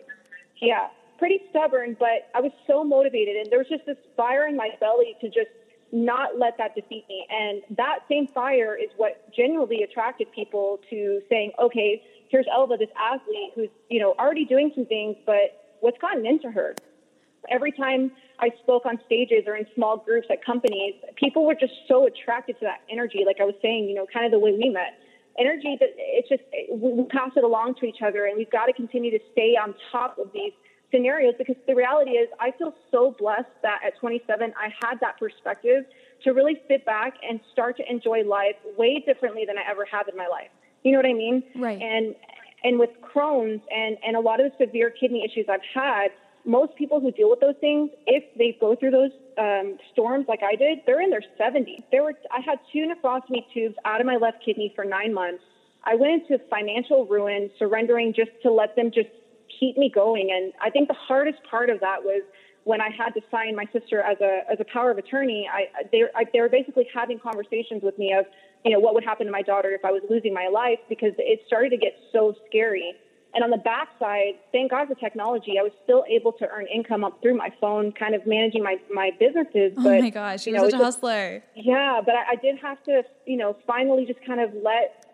yeah, 0.60 0.88
pretty 1.18 1.40
stubborn, 1.48 1.96
but 1.98 2.28
I 2.34 2.40
was 2.40 2.52
so 2.66 2.84
motivated. 2.84 3.36
And 3.36 3.50
there 3.50 3.58
was 3.58 3.68
just 3.68 3.86
this 3.86 3.96
fire 4.16 4.46
in 4.46 4.56
my 4.56 4.70
belly 4.80 5.16
to 5.22 5.28
just 5.28 5.48
not 5.92 6.38
let 6.38 6.58
that 6.58 6.74
defeat 6.74 7.04
me. 7.08 7.26
And 7.30 7.62
that 7.76 8.00
same 8.10 8.26
fire 8.26 8.76
is 8.76 8.90
what 8.96 9.32
genuinely 9.34 9.82
attracted 9.82 10.30
people 10.32 10.80
to 10.90 11.20
saying, 11.28 11.52
okay, 11.62 12.02
here's 12.28 12.46
Elva, 12.52 12.76
this 12.76 12.90
athlete 12.98 13.52
who's, 13.54 13.70
you 13.88 14.00
know, 14.00 14.14
already 14.18 14.44
doing 14.44 14.70
some 14.74 14.86
things, 14.86 15.16
but 15.24 15.76
what's 15.80 15.98
gotten 15.98 16.26
into 16.26 16.50
her? 16.50 16.74
Every 17.50 17.72
time 17.72 18.12
I 18.40 18.50
spoke 18.62 18.84
on 18.84 18.98
stages 19.06 19.44
or 19.46 19.56
in 19.56 19.66
small 19.74 19.96
groups 19.96 20.26
at 20.30 20.44
companies, 20.44 20.94
people 21.16 21.46
were 21.46 21.54
just 21.54 21.72
so 21.86 22.06
attracted 22.06 22.58
to 22.58 22.66
that 22.66 22.82
energy. 22.90 23.22
Like 23.24 23.36
I 23.40 23.44
was 23.44 23.54
saying, 23.62 23.88
you 23.88 23.94
know, 23.94 24.06
kind 24.12 24.26
of 24.26 24.32
the 24.32 24.38
way 24.38 24.52
we 24.52 24.68
met. 24.68 24.98
Energy 25.38 25.76
that 25.80 25.90
it's 25.96 26.28
just, 26.28 26.42
we 26.70 27.04
pass 27.04 27.30
it 27.36 27.44
along 27.44 27.76
to 27.76 27.86
each 27.86 28.02
other 28.04 28.26
and 28.26 28.36
we've 28.36 28.50
got 28.50 28.66
to 28.66 28.72
continue 28.72 29.10
to 29.10 29.20
stay 29.32 29.56
on 29.56 29.74
top 29.92 30.18
of 30.18 30.30
these 30.34 30.52
scenarios 30.90 31.34
because 31.38 31.56
the 31.66 31.74
reality 31.74 32.12
is 32.12 32.28
I 32.40 32.52
feel 32.52 32.74
so 32.90 33.14
blessed 33.18 33.48
that 33.62 33.80
at 33.84 33.98
27 33.98 34.52
I 34.56 34.68
had 34.80 34.98
that 35.00 35.18
perspective 35.18 35.84
to 36.24 36.32
really 36.32 36.60
sit 36.68 36.84
back 36.84 37.14
and 37.28 37.40
start 37.52 37.76
to 37.76 37.90
enjoy 37.90 38.24
life 38.24 38.56
way 38.76 39.02
differently 39.04 39.44
than 39.46 39.58
I 39.58 39.62
ever 39.70 39.84
have 39.90 40.08
in 40.08 40.16
my 40.16 40.26
life. 40.26 40.50
You 40.82 40.92
know 40.92 40.98
what 40.98 41.06
I 41.06 41.14
mean? 41.14 41.42
Right. 41.56 41.80
And 41.80 42.14
and 42.64 42.78
with 42.78 42.90
Crohn's 43.02 43.62
and 43.70 43.96
and 44.04 44.16
a 44.16 44.20
lot 44.20 44.40
of 44.40 44.50
the 44.50 44.66
severe 44.66 44.90
kidney 44.90 45.24
issues 45.24 45.46
I've 45.48 45.60
had, 45.74 46.08
most 46.44 46.74
people 46.76 47.00
who 47.00 47.10
deal 47.10 47.30
with 47.30 47.40
those 47.40 47.56
things, 47.60 47.90
if 48.06 48.24
they 48.36 48.56
go 48.60 48.74
through 48.74 48.90
those 48.90 49.10
um, 49.38 49.78
storms 49.92 50.26
like 50.28 50.40
I 50.42 50.56
did, 50.56 50.78
they're 50.86 51.02
in 51.02 51.10
their 51.10 51.24
70s. 51.38 51.84
There 51.92 52.02
were 52.02 52.14
I 52.32 52.40
had 52.40 52.58
two 52.72 52.86
nephrostomy 52.88 53.44
tubes 53.52 53.76
out 53.84 54.00
of 54.00 54.06
my 54.06 54.16
left 54.16 54.38
kidney 54.44 54.72
for 54.74 54.84
nine 54.84 55.12
months. 55.12 55.42
I 55.84 55.94
went 55.94 56.22
into 56.22 56.42
financial 56.50 57.06
ruin, 57.06 57.50
surrendering 57.58 58.12
just 58.14 58.30
to 58.42 58.50
let 58.50 58.74
them 58.76 58.90
just 58.92 59.08
keep 59.58 59.76
me 59.76 59.90
going. 59.92 60.30
And 60.30 60.52
I 60.62 60.70
think 60.70 60.88
the 60.88 60.94
hardest 60.94 61.38
part 61.48 61.70
of 61.70 61.80
that 61.80 62.02
was 62.02 62.22
when 62.64 62.80
I 62.80 62.90
had 62.90 63.10
to 63.14 63.20
sign 63.30 63.56
my 63.56 63.64
sister 63.72 64.00
as 64.02 64.18
a 64.20 64.40
as 64.50 64.58
a 64.60 64.64
power 64.64 64.90
of 64.90 64.98
attorney. 64.98 65.48
I 65.50 65.66
they 65.90 66.02
I, 66.14 66.24
they 66.32 66.40
were 66.40 66.48
basically 66.48 66.86
having 66.92 67.18
conversations 67.18 67.82
with 67.82 67.98
me 67.98 68.12
of 68.12 68.26
you 68.64 68.72
know 68.72 68.80
what 68.80 68.94
would 68.94 69.04
happen 69.04 69.26
to 69.26 69.32
my 69.32 69.42
daughter 69.42 69.70
if 69.70 69.84
I 69.84 69.90
was 69.90 70.02
losing 70.10 70.34
my 70.34 70.48
life 70.52 70.78
because 70.88 71.12
it 71.18 71.40
started 71.46 71.70
to 71.70 71.78
get 71.78 71.94
so 72.12 72.34
scary. 72.48 72.94
And 73.34 73.44
on 73.44 73.50
the 73.50 73.58
backside, 73.58 74.34
thank 74.52 74.70
God 74.70 74.88
for 74.88 74.94
technology, 74.94 75.58
I 75.58 75.62
was 75.62 75.72
still 75.84 76.02
able 76.08 76.32
to 76.32 76.48
earn 76.48 76.66
income 76.66 77.04
up 77.04 77.20
through 77.20 77.36
my 77.36 77.52
phone, 77.60 77.92
kind 77.92 78.14
of 78.14 78.26
managing 78.26 78.62
my 78.62 78.76
my 78.92 79.10
businesses. 79.18 79.72
Oh 79.76 79.84
but, 79.84 80.00
my 80.00 80.10
gosh, 80.10 80.46
you 80.46 80.52
know, 80.52 80.64
such 80.64 80.80
a 80.80 80.84
hustler. 80.84 81.42
Yeah, 81.54 82.00
but 82.04 82.14
I, 82.14 82.32
I 82.32 82.34
did 82.36 82.58
have 82.58 82.82
to, 82.84 83.02
you 83.26 83.36
know, 83.36 83.56
finally 83.66 84.06
just 84.06 84.24
kind 84.26 84.40
of 84.40 84.50
let 84.62 85.07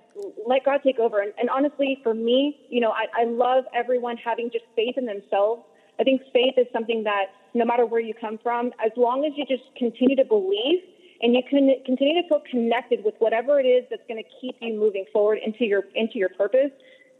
let 0.47 0.65
God 0.65 0.81
take 0.85 0.99
over. 0.99 1.21
And, 1.21 1.33
and 1.39 1.51
honestly, 1.51 1.99
for 2.03 2.15
me, 2.15 2.59
you 2.69 2.81
know, 2.81 2.91
I, 2.91 3.23
I 3.23 3.25
love 3.25 3.65
everyone 3.75 4.17
having 4.17 4.51
just 4.51 4.65
faith 4.77 4.97
in 4.97 5.07
themselves. 5.07 5.63
I 5.99 6.05
think 6.05 6.23
faith 6.33 6.55
is 6.57 6.67
something 6.73 7.05
that 7.05 7.27
no 7.55 7.65
matter 7.65 7.87
where 7.87 8.01
you 8.01 8.15
come 8.15 8.39
from, 8.43 8.73
as 8.85 8.93
long 8.97 9.25
as 9.25 9.33
you 9.37 9.45
just 9.47 9.65
continue 9.77 10.17
to 10.17 10.25
believe 10.25 10.81
and 11.23 11.35
you 11.35 11.43
can 11.49 11.71
continue 11.87 12.21
to 12.21 12.29
feel 12.29 12.43
connected 12.51 13.05
with 13.05 13.15
whatever 13.19 13.61
it 13.61 13.65
is 13.65 13.85
that's 13.91 14.03
going 14.09 14.23
to 14.23 14.29
keep 14.41 14.57
you 14.61 14.79
moving 14.79 15.05
forward 15.13 15.39
into 15.45 15.65
your 15.65 15.85
into 15.95 16.19
your 16.19 16.31
purpose, 16.31 16.71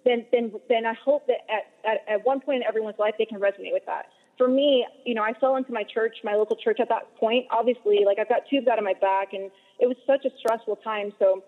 then 0.05 0.27
then 0.33 0.53
then 0.69 0.87
I 0.87 0.95
hope 0.95 1.27
that 1.29 1.47
at, 1.49 1.91
at, 1.91 2.15
at 2.15 2.27
one 2.27 2.41
point 2.41 2.59
in 2.59 2.63
everyone's 2.65 2.99
life 2.99 3.15
they 3.19 3.25
can 3.25 3.39
resonate 3.41 3.73
with 3.73 3.87
that. 3.87 4.07
For 4.37 4.49
me, 4.49 4.85
you 5.07 5.15
know, 5.15 5.23
I 5.23 5.33
fell 5.35 5.55
into 5.55 5.73
my 5.73 5.85
church, 5.85 6.17
my 6.25 6.35
local 6.35 6.57
church 6.57 6.81
at 6.81 6.89
that 6.89 7.17
point. 7.17 7.47
Obviously, 7.53 8.01
like 8.05 8.19
I've 8.19 8.29
got 8.29 8.43
tubes 8.51 8.67
out 8.67 8.79
of 8.79 8.85
my 8.85 8.95
back, 9.01 9.33
and 9.33 9.51
it 9.79 9.87
was 9.87 9.97
such 10.05 10.25
a 10.25 10.31
stressful 10.39 10.77
time. 10.83 11.13
So 11.21 11.45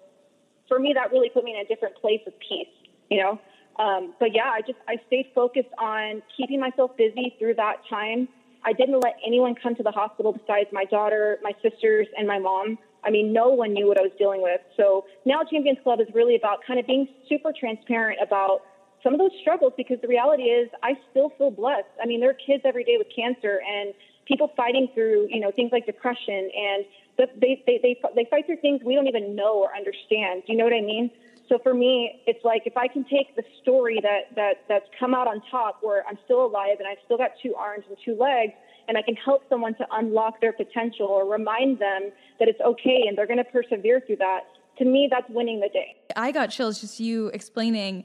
for 0.69 0.79
me, 0.79 0.93
that 0.95 1.13
really 1.13 1.31
put 1.31 1.45
me 1.45 1.53
in 1.53 1.61
a 1.61 1.65
different 1.65 1.97
place 1.97 2.21
of 2.27 2.33
peace, 2.39 2.69
you 3.11 3.23
know? 3.23 3.41
Um, 3.79 4.15
but 4.19 4.35
yeah, 4.35 4.51
I 4.53 4.61
just, 4.61 4.79
I 4.89 4.97
stayed 5.07 5.27
focused 5.35 5.73
on 5.79 6.23
keeping 6.37 6.61
myself 6.61 6.97
busy 6.97 7.35
through 7.39 7.55
that 7.55 7.77
time. 7.89 8.29
I 8.65 8.73
didn't 8.73 9.01
let 9.01 9.17
anyone 9.25 9.55
come 9.55 9.75
to 9.77 9.83
the 9.83 9.91
hospital 9.91 10.33
besides 10.33 10.69
my 10.73 10.85
daughter, 10.85 11.39
my 11.43 11.53
sisters, 11.63 12.07
and 12.17 12.27
my 12.27 12.39
mom. 12.39 12.79
I 13.05 13.11
mean, 13.11 13.33
no 13.33 13.51
one 13.51 13.73
knew 13.73 13.87
what 13.87 13.99
I 13.99 14.03
was 14.03 14.11
dealing 14.19 14.43
with. 14.43 14.61
So 14.77 15.05
now 15.25 15.43
Champions 15.45 15.79
Club 15.85 16.01
is 16.01 16.09
really 16.13 16.35
about 16.35 16.61
kind 16.67 16.81
of 16.81 16.87
being 16.87 17.07
super 17.29 17.53
transparent 17.53 18.19
about 18.21 18.63
some 19.05 19.13
of 19.13 19.21
those 19.21 19.31
struggles 19.41 19.73
because 19.77 19.99
the 20.03 20.09
reality 20.09 20.45
is 20.45 20.69
I 20.83 20.95
still 21.11 21.31
feel 21.39 21.53
blessed. 21.53 21.87
I 22.03 22.07
mean, 22.07 22.19
there 22.19 22.31
are 22.31 22.35
kids 22.35 22.63
every 22.65 22.83
day 22.83 22.97
with 22.99 23.07
cancer 23.15 23.61
and 23.63 23.95
people 24.27 24.51
fighting 24.57 24.89
through, 24.95 25.29
you 25.31 25.39
know, 25.39 25.53
things 25.53 25.71
like 25.71 25.87
depression 25.87 26.51
and 26.51 26.85
they, 27.17 27.63
they, 27.67 27.79
they, 27.83 28.01
they 28.15 28.27
fight 28.31 28.47
through 28.47 28.59
things 28.59 28.83
we 28.85 28.95
don't 28.95 29.07
even 29.07 29.35
know 29.35 29.55
or 29.63 29.75
understand. 29.75 30.43
Do 30.47 30.53
you 30.53 30.59
know 30.59 30.65
what 30.65 30.75
I 30.75 30.83
mean? 30.83 31.11
So 31.49 31.59
for 31.63 31.75
me, 31.75 32.23
it's 32.27 32.45
like 32.45 32.63
if 32.67 32.77
I 32.77 32.89
can 32.89 33.05
take 33.05 33.37
the 33.37 33.45
story 33.63 34.01
that, 34.03 34.35
that 34.35 34.65
that's 34.69 34.87
come 34.99 35.15
out 35.15 35.29
on 35.29 35.41
top 35.51 35.79
where 35.81 36.05
I'm 36.09 36.19
still 36.25 36.45
alive 36.45 36.77
and 36.79 36.89
I've 36.89 36.99
still 37.05 37.17
got 37.17 37.31
two 37.43 37.55
arms 37.55 37.85
and 37.89 37.97
two 38.05 38.17
legs 38.17 38.53
and 38.89 38.99
I 38.99 39.03
can 39.03 39.15
help 39.15 39.43
someone 39.49 39.75
to 39.77 39.87
unlock 39.93 40.41
their 40.41 40.53
potential 40.53 41.07
or 41.07 41.25
remind 41.25 41.79
them 41.79 42.11
that 42.39 42.49
it's 42.49 42.61
okay 42.61 43.05
and 43.09 43.17
they're 43.17 43.27
going 43.27 43.39
to 43.39 43.45
persevere 43.45 44.03
through 44.07 44.17
that. 44.17 44.41
To 44.79 44.85
me, 44.85 45.09
that's 45.11 45.29
winning 45.31 45.61
the 45.61 45.69
day. 45.69 45.97
I 46.17 46.33
got 46.33 46.51
chills 46.51 46.81
just 46.81 47.01
you 47.01 47.29
explaining 47.29 48.05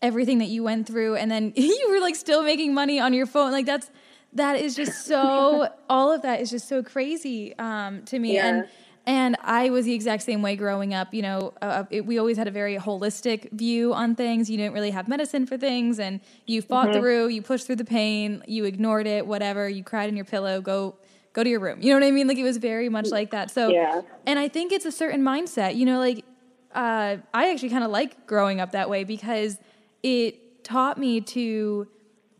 everything 0.00 0.38
that 0.38 0.48
you 0.48 0.62
went 0.62 0.86
through 0.86 1.16
and 1.16 1.30
then 1.30 1.52
you 1.56 1.88
were 1.90 2.00
like 2.00 2.16
still 2.16 2.42
making 2.42 2.72
money 2.74 2.98
on 2.98 3.12
your 3.12 3.26
phone. 3.26 3.52
Like 3.52 3.66
that's 3.66 3.90
that 4.38 4.58
is 4.60 4.74
just 4.74 5.04
so 5.06 5.68
all 5.88 6.10
of 6.12 6.22
that 6.22 6.40
is 6.40 6.50
just 6.50 6.68
so 6.68 6.82
crazy 6.82 7.54
um, 7.58 8.04
to 8.06 8.18
me. 8.18 8.34
Yeah. 8.34 8.46
And 8.48 8.68
and 9.06 9.36
I 9.42 9.70
was 9.70 9.86
the 9.86 9.94
exact 9.94 10.22
same 10.22 10.42
way 10.42 10.54
growing 10.56 10.92
up. 10.92 11.14
You 11.14 11.22
know, 11.22 11.54
uh, 11.62 11.84
it, 11.90 12.04
we 12.04 12.18
always 12.18 12.36
had 12.36 12.46
a 12.46 12.50
very 12.50 12.76
holistic 12.76 13.50
view 13.52 13.94
on 13.94 14.14
things. 14.14 14.50
You 14.50 14.58
didn't 14.58 14.74
really 14.74 14.90
have 14.90 15.08
medicine 15.08 15.46
for 15.46 15.56
things, 15.56 15.98
and 15.98 16.20
you 16.46 16.60
fought 16.60 16.88
Mm-hmm. 16.88 16.98
through. 17.00 17.28
You 17.28 17.40
pushed 17.42 17.66
through 17.66 17.76
the 17.76 17.86
pain. 17.86 18.42
You 18.46 18.64
ignored 18.64 19.06
it. 19.06 19.26
Whatever. 19.26 19.66
You 19.68 19.82
cried 19.82 20.08
in 20.10 20.16
your 20.16 20.26
pillow. 20.26 20.60
Go 20.60 20.96
go 21.32 21.42
to 21.44 21.48
your 21.48 21.60
room. 21.60 21.78
You 21.80 21.90
know 21.92 22.00
what 22.00 22.06
I 22.06 22.10
mean? 22.10 22.26
Like 22.28 22.38
it 22.38 22.42
was 22.42 22.56
very 22.58 22.88
much 22.88 23.10
like 23.10 23.30
that. 23.30 23.50
So 23.50 23.68
Yeah. 23.70 24.02
and 24.26 24.38
I 24.38 24.48
think 24.48 24.72
it's 24.72 24.84
a 24.86 24.92
certain 24.92 25.22
mindset. 25.22 25.76
You 25.76 25.86
know, 25.86 25.98
like 25.98 26.24
uh, 26.74 27.16
I 27.32 27.50
actually 27.50 27.70
kind 27.70 27.84
of 27.84 27.90
like 27.90 28.26
growing 28.26 28.60
up 28.60 28.72
that 28.72 28.90
way 28.90 29.04
because 29.04 29.56
it 30.02 30.64
taught 30.64 30.98
me 30.98 31.20
to 31.22 31.86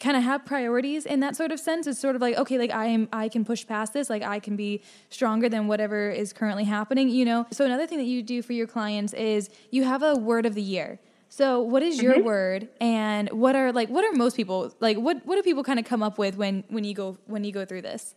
kind 0.00 0.16
of 0.16 0.22
have 0.22 0.44
priorities 0.44 1.06
in 1.06 1.20
that 1.20 1.36
sort 1.36 1.52
of 1.52 1.60
sense. 1.60 1.86
It's 1.86 1.98
sort 1.98 2.16
of 2.16 2.22
like, 2.22 2.36
okay, 2.36 2.58
like 2.58 2.70
I 2.70 2.86
am, 2.86 3.08
I 3.12 3.28
can 3.28 3.44
push 3.44 3.66
past 3.66 3.92
this. 3.92 4.08
Like 4.08 4.22
I 4.22 4.38
can 4.38 4.56
be 4.56 4.82
stronger 5.10 5.48
than 5.48 5.66
whatever 5.66 6.10
is 6.10 6.32
currently 6.32 6.64
happening, 6.64 7.08
you 7.08 7.24
know? 7.24 7.46
So 7.50 7.64
another 7.64 7.86
thing 7.86 7.98
that 7.98 8.06
you 8.06 8.22
do 8.22 8.42
for 8.42 8.52
your 8.52 8.66
clients 8.66 9.12
is 9.14 9.50
you 9.70 9.84
have 9.84 10.02
a 10.02 10.14
word 10.14 10.46
of 10.46 10.54
the 10.54 10.62
year. 10.62 10.98
So 11.28 11.60
what 11.60 11.82
is 11.82 12.00
your 12.00 12.14
mm-hmm. 12.14 12.24
word 12.24 12.68
and 12.80 13.28
what 13.30 13.54
are 13.54 13.72
like, 13.72 13.90
what 13.90 14.04
are 14.04 14.12
most 14.12 14.36
people, 14.36 14.72
like 14.80 14.96
what, 14.96 15.24
what 15.26 15.36
do 15.36 15.42
people 15.42 15.62
kind 15.62 15.78
of 15.78 15.84
come 15.84 16.02
up 16.02 16.18
with 16.18 16.36
when, 16.36 16.64
when 16.68 16.84
you 16.84 16.94
go, 16.94 17.18
when 17.26 17.44
you 17.44 17.52
go 17.52 17.64
through 17.64 17.82
this? 17.82 18.14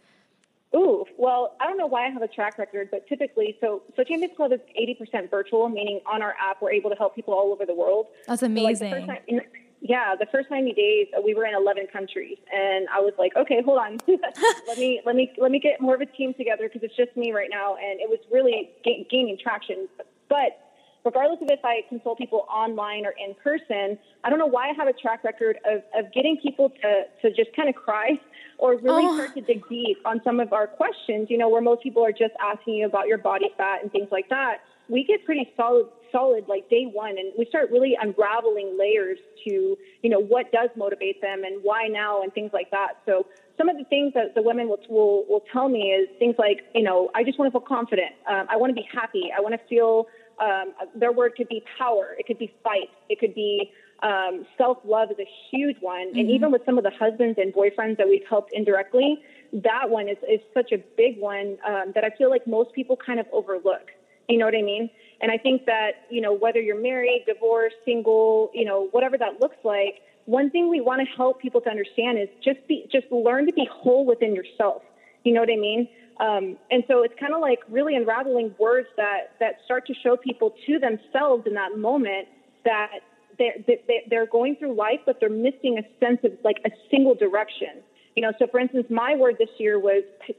Ooh, 0.73 1.03
well, 1.17 1.57
I 1.59 1.67
don't 1.67 1.77
know 1.77 1.87
why 1.87 2.05
I 2.05 2.09
have 2.09 2.21
a 2.21 2.29
track 2.29 2.57
record, 2.57 2.87
but 2.91 3.05
typically, 3.07 3.57
so 3.59 3.81
so 3.97 4.05
Champions 4.05 4.37
Club 4.37 4.53
is 4.53 4.61
80% 4.79 5.29
virtual, 5.29 5.67
meaning 5.67 5.99
on 6.09 6.21
our 6.21 6.33
app 6.39 6.61
we're 6.61 6.71
able 6.71 6.89
to 6.89 6.95
help 6.95 7.13
people 7.13 7.33
all 7.33 7.51
over 7.51 7.65
the 7.65 7.75
world. 7.75 8.07
That's 8.25 8.41
So, 8.79 9.05
like, 9.05 9.51
the 9.81 9.87
amazing. 9.87 9.97
first 9.97 10.09
time- 10.09 10.11
yeah, 10.11 10.15
the 10.15 10.25
first 10.31 10.51
90 10.51 10.73
days 10.73 11.07
uh, 11.17 11.21
we 11.21 11.33
were 11.33 11.45
in 11.45 11.55
11 11.55 11.87
countries, 11.91 12.37
and 12.53 12.87
I 12.89 12.99
was 12.99 13.13
like, 13.17 13.35
okay, 13.35 13.61
hold 13.63 13.79
on, 13.79 13.97
let 14.67 14.77
me 14.77 15.01
let 15.05 15.15
me 15.15 15.31
let 15.37 15.51
me 15.51 15.59
get 15.59 15.81
more 15.81 15.95
of 15.95 16.01
a 16.01 16.05
team 16.05 16.33
together 16.33 16.67
because 16.67 16.83
it's 16.83 16.95
just 16.95 17.15
me 17.17 17.31
right 17.31 17.49
now, 17.51 17.75
and 17.75 17.99
it 17.99 18.09
was 18.09 18.19
really 18.31 18.69
ga- 18.83 19.07
gaining 19.09 19.37
traction. 19.41 19.87
But 20.29 20.57
regardless 21.03 21.41
of 21.41 21.49
if 21.49 21.59
I 21.65 21.81
consult 21.89 22.17
people 22.19 22.45
online 22.53 23.05
or 23.05 23.13
in 23.17 23.33
person, 23.43 23.97
I 24.23 24.29
don't 24.29 24.37
know 24.39 24.45
why 24.45 24.69
I 24.69 24.73
have 24.73 24.87
a 24.87 24.93
track 24.93 25.23
record 25.23 25.57
of, 25.65 25.81
of 25.97 26.13
getting 26.13 26.37
people 26.37 26.69
to, 26.69 27.03
to 27.23 27.33
just 27.35 27.55
kind 27.55 27.67
of 27.69 27.75
cry 27.75 28.19
or 28.59 28.77
really 28.77 29.05
Oh. 29.07 29.15
start 29.15 29.33
to 29.35 29.41
dig 29.41 29.67
deep 29.67 29.97
on 30.05 30.21
some 30.23 30.39
of 30.39 30.53
our 30.53 30.67
questions, 30.67 31.27
you 31.31 31.37
know, 31.39 31.49
where 31.49 31.61
most 31.61 31.81
people 31.81 32.05
are 32.05 32.11
just 32.11 32.33
asking 32.39 32.75
you 32.75 32.85
about 32.85 33.07
your 33.07 33.17
body 33.17 33.49
fat 33.57 33.81
and 33.81 33.91
things 33.91 34.09
like 34.11 34.29
that. 34.29 34.57
We 34.91 35.03
get 35.05 35.23
pretty 35.25 35.49
solid, 35.55 35.87
solid 36.11 36.47
like 36.47 36.69
day 36.69 36.83
one, 36.83 37.17
and 37.17 37.31
we 37.37 37.45
start 37.45 37.71
really 37.71 37.97
unraveling 37.99 38.77
layers 38.77 39.19
to, 39.47 39.77
you 40.03 40.09
know, 40.09 40.19
what 40.19 40.51
does 40.51 40.69
motivate 40.75 41.21
them 41.21 41.43
and 41.43 41.63
why 41.63 41.87
now 41.87 42.21
and 42.21 42.33
things 42.33 42.51
like 42.53 42.69
that. 42.71 42.99
So 43.05 43.25
some 43.57 43.69
of 43.69 43.77
the 43.77 43.85
things 43.85 44.13
that 44.15 44.35
the 44.35 44.41
women 44.41 44.67
will, 44.67 44.79
will, 44.89 45.25
will 45.29 45.43
tell 45.51 45.69
me 45.69 45.91
is 45.91 46.09
things 46.19 46.35
like, 46.37 46.61
you 46.75 46.83
know, 46.83 47.09
I 47.15 47.23
just 47.23 47.39
want 47.39 47.53
to 47.53 47.57
feel 47.57 47.65
confident. 47.65 48.11
Um, 48.29 48.47
I 48.49 48.57
want 48.57 48.71
to 48.71 48.75
be 48.75 48.87
happy. 48.93 49.31
I 49.35 49.39
want 49.39 49.53
to 49.53 49.67
feel 49.67 50.07
um, 50.41 50.73
their 50.95 51.11
word 51.11 51.35
could 51.37 51.47
be 51.47 51.63
power. 51.77 52.15
It 52.19 52.25
could 52.27 52.39
be 52.39 52.53
fight. 52.63 52.89
It 53.09 53.19
could 53.19 53.33
be 53.33 53.71
um, 54.03 54.45
self 54.57 54.79
love 54.83 55.11
is 55.11 55.19
a 55.19 55.29
huge 55.51 55.77
one. 55.79 56.11
And 56.15 56.29
even 56.29 56.51
with 56.51 56.63
some 56.65 56.77
of 56.77 56.83
the 56.83 56.91
husbands 56.91 57.37
and 57.39 57.53
boyfriends 57.53 57.97
that 57.97 58.07
we've 58.07 58.25
helped 58.27 58.51
indirectly, 58.53 59.19
that 59.53 59.89
one 59.89 60.09
is, 60.09 60.17
is 60.29 60.39
such 60.53 60.71
a 60.71 60.77
big 60.97 61.19
one 61.19 61.57
um, 61.67 61.91
that 61.93 62.03
I 62.03 62.09
feel 62.09 62.29
like 62.29 62.47
most 62.47 62.73
people 62.73 62.97
kind 62.97 63.19
of 63.19 63.27
overlook. 63.31 63.91
You 64.31 64.37
know 64.37 64.45
what 64.45 64.55
I 64.55 64.61
mean? 64.61 64.89
And 65.19 65.29
I 65.29 65.37
think 65.37 65.65
that, 65.65 65.91
you 66.09 66.21
know, 66.21 66.33
whether 66.33 66.61
you're 66.61 66.81
married, 66.81 67.25
divorced, 67.27 67.75
single, 67.83 68.49
you 68.53 68.63
know, 68.63 68.87
whatever 68.91 69.17
that 69.17 69.41
looks 69.41 69.57
like, 69.65 69.95
one 70.25 70.49
thing 70.49 70.69
we 70.69 70.79
want 70.79 71.01
to 71.05 71.15
help 71.17 71.41
people 71.41 71.59
to 71.61 71.69
understand 71.69 72.17
is 72.17 72.29
just 72.43 72.65
be, 72.67 72.87
just 72.91 73.11
learn 73.11 73.45
to 73.47 73.53
be 73.53 73.67
whole 73.69 74.05
within 74.05 74.33
yourself. 74.33 74.83
You 75.25 75.33
know 75.33 75.41
what 75.41 75.49
I 75.51 75.57
mean? 75.57 75.89
Um, 76.19 76.57
and 76.71 76.83
so 76.87 77.03
it's 77.03 77.13
kind 77.19 77.33
of 77.33 77.41
like 77.41 77.59
really 77.69 77.95
unraveling 77.95 78.55
words 78.57 78.87
that, 78.95 79.31
that 79.41 79.55
start 79.65 79.85
to 79.87 79.93
show 79.93 80.15
people 80.15 80.53
to 80.65 80.79
themselves 80.79 81.43
in 81.45 81.55
that 81.55 81.77
moment 81.77 82.27
that 82.63 83.01
they're, 83.37 83.55
they- 83.67 84.03
they're 84.09 84.27
going 84.27 84.55
through 84.55 84.75
life, 84.75 85.01
but 85.05 85.19
they're 85.19 85.29
missing 85.29 85.77
a 85.77 85.83
sense 86.03 86.19
of 86.23 86.31
like 86.43 86.57
a 86.65 86.69
single 86.89 87.15
direction. 87.15 87.83
You 88.15 88.21
know, 88.23 88.31
so 88.39 88.47
for 88.47 88.59
instance, 88.61 88.87
my 88.89 89.15
word 89.15 89.35
this 89.39 89.49
year 89.57 89.77
was 89.79 90.03
p- 90.25 90.33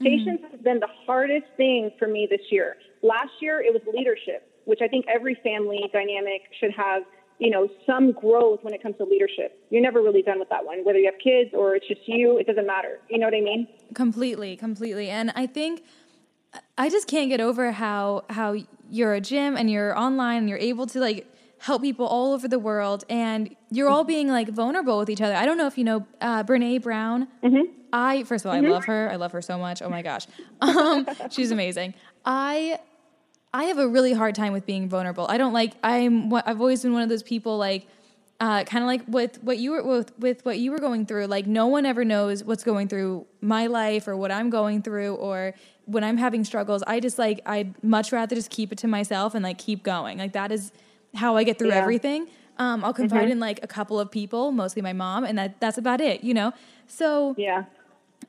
patience. 0.00 0.40
Patience 0.40 0.52
has 0.52 0.60
been 0.60 0.80
the 0.80 0.88
hardest 1.06 1.46
thing 1.56 1.90
for 1.98 2.08
me 2.08 2.26
this 2.30 2.40
year. 2.50 2.76
Last 3.02 3.32
year, 3.40 3.60
it 3.60 3.72
was 3.72 3.82
leadership, 3.92 4.50
which 4.64 4.80
I 4.82 4.88
think 4.88 5.06
every 5.08 5.34
family 5.42 5.80
dynamic 5.92 6.42
should 6.60 6.72
have, 6.72 7.02
you 7.38 7.50
know, 7.50 7.68
some 7.86 8.12
growth 8.12 8.60
when 8.62 8.74
it 8.74 8.82
comes 8.82 8.96
to 8.98 9.04
leadership. 9.04 9.58
You're 9.70 9.82
never 9.82 10.02
really 10.02 10.22
done 10.22 10.38
with 10.38 10.48
that 10.50 10.64
one, 10.64 10.84
whether 10.84 10.98
you 10.98 11.10
have 11.10 11.20
kids 11.22 11.50
or 11.54 11.74
it's 11.74 11.86
just 11.86 12.00
you, 12.06 12.38
it 12.38 12.46
doesn't 12.46 12.66
matter. 12.66 12.98
You 13.08 13.18
know 13.18 13.26
what 13.26 13.34
I 13.34 13.40
mean? 13.40 13.68
Completely, 13.94 14.56
completely. 14.56 15.10
And 15.10 15.32
I 15.34 15.46
think 15.46 15.82
I 16.78 16.88
just 16.88 17.06
can't 17.06 17.28
get 17.28 17.40
over 17.40 17.72
how 17.72 18.24
how 18.30 18.56
you're 18.90 19.14
a 19.14 19.20
gym 19.20 19.56
and 19.56 19.70
you're 19.70 19.98
online 19.98 20.38
and 20.38 20.48
you're 20.48 20.58
able 20.58 20.86
to 20.86 21.00
like 21.00 21.26
help 21.58 21.82
people 21.82 22.06
all 22.06 22.32
over 22.32 22.46
the 22.46 22.58
world 22.58 23.04
and 23.08 23.54
you're 23.70 23.88
all 23.88 24.02
mm-hmm. 24.02 24.08
being 24.08 24.28
like 24.28 24.48
vulnerable 24.48 24.98
with 24.98 25.10
each 25.10 25.20
other. 25.20 25.34
I 25.34 25.46
don't 25.46 25.58
know 25.58 25.66
if 25.66 25.78
you 25.78 25.84
know 25.84 26.06
uh, 26.20 26.44
Brene 26.44 26.82
Brown. 26.82 27.28
Mm-hmm. 27.42 27.72
I 27.98 28.24
first 28.24 28.44
of 28.44 28.50
all, 28.50 28.56
I 28.56 28.60
love 28.60 28.84
her. 28.84 29.08
I 29.10 29.16
love 29.16 29.32
her 29.32 29.42
so 29.42 29.56
much. 29.58 29.80
Oh 29.82 29.88
my 29.88 30.02
gosh, 30.02 30.26
um, 30.60 31.06
she's 31.30 31.50
amazing. 31.50 31.94
I 32.24 32.78
I 33.54 33.64
have 33.64 33.78
a 33.78 33.88
really 33.88 34.12
hard 34.12 34.34
time 34.34 34.52
with 34.52 34.66
being 34.66 34.88
vulnerable. 34.88 35.26
I 35.28 35.38
don't 35.38 35.52
like. 35.52 35.72
I'm. 35.82 36.32
I've 36.34 36.60
always 36.60 36.82
been 36.82 36.92
one 36.92 37.02
of 37.02 37.08
those 37.08 37.22
people 37.22 37.56
like. 37.58 37.86
Uh, 38.38 38.64
kind 38.64 38.84
of 38.84 38.86
like 38.86 39.00
with 39.08 39.42
what 39.42 39.56
you 39.56 39.70
were 39.70 39.82
with, 39.82 40.12
with 40.18 40.44
what 40.44 40.58
you 40.58 40.70
were 40.70 40.78
going 40.78 41.06
through. 41.06 41.24
Like 41.24 41.46
no 41.46 41.68
one 41.68 41.86
ever 41.86 42.04
knows 42.04 42.44
what's 42.44 42.64
going 42.64 42.86
through 42.86 43.24
my 43.40 43.66
life 43.66 44.06
or 44.06 44.14
what 44.14 44.30
I'm 44.30 44.50
going 44.50 44.82
through 44.82 45.14
or 45.14 45.54
when 45.86 46.04
I'm 46.04 46.18
having 46.18 46.44
struggles. 46.44 46.82
I 46.86 47.00
just 47.00 47.18
like 47.18 47.40
I'd 47.46 47.82
much 47.82 48.12
rather 48.12 48.34
just 48.36 48.50
keep 48.50 48.72
it 48.72 48.78
to 48.84 48.88
myself 48.88 49.34
and 49.34 49.42
like 49.42 49.56
keep 49.56 49.82
going. 49.82 50.18
Like 50.18 50.32
that 50.34 50.52
is 50.52 50.70
how 51.14 51.38
I 51.38 51.44
get 51.44 51.58
through 51.58 51.70
Yeah. 51.70 51.76
everything. 51.84 52.28
Um, 52.58 52.84
I'll 52.84 52.92
confide 52.92 53.30
in 53.30 53.40
like 53.40 53.58
a 53.62 53.66
couple 53.66 53.98
of 53.98 54.10
people, 54.10 54.52
mostly 54.52 54.82
my 54.82 54.92
mom, 54.92 55.24
and 55.24 55.38
that 55.38 55.58
that's 55.58 55.78
about 55.78 56.02
it. 56.02 56.22
You 56.22 56.34
know. 56.34 56.52
So 56.88 57.34
Yeah. 57.38 57.64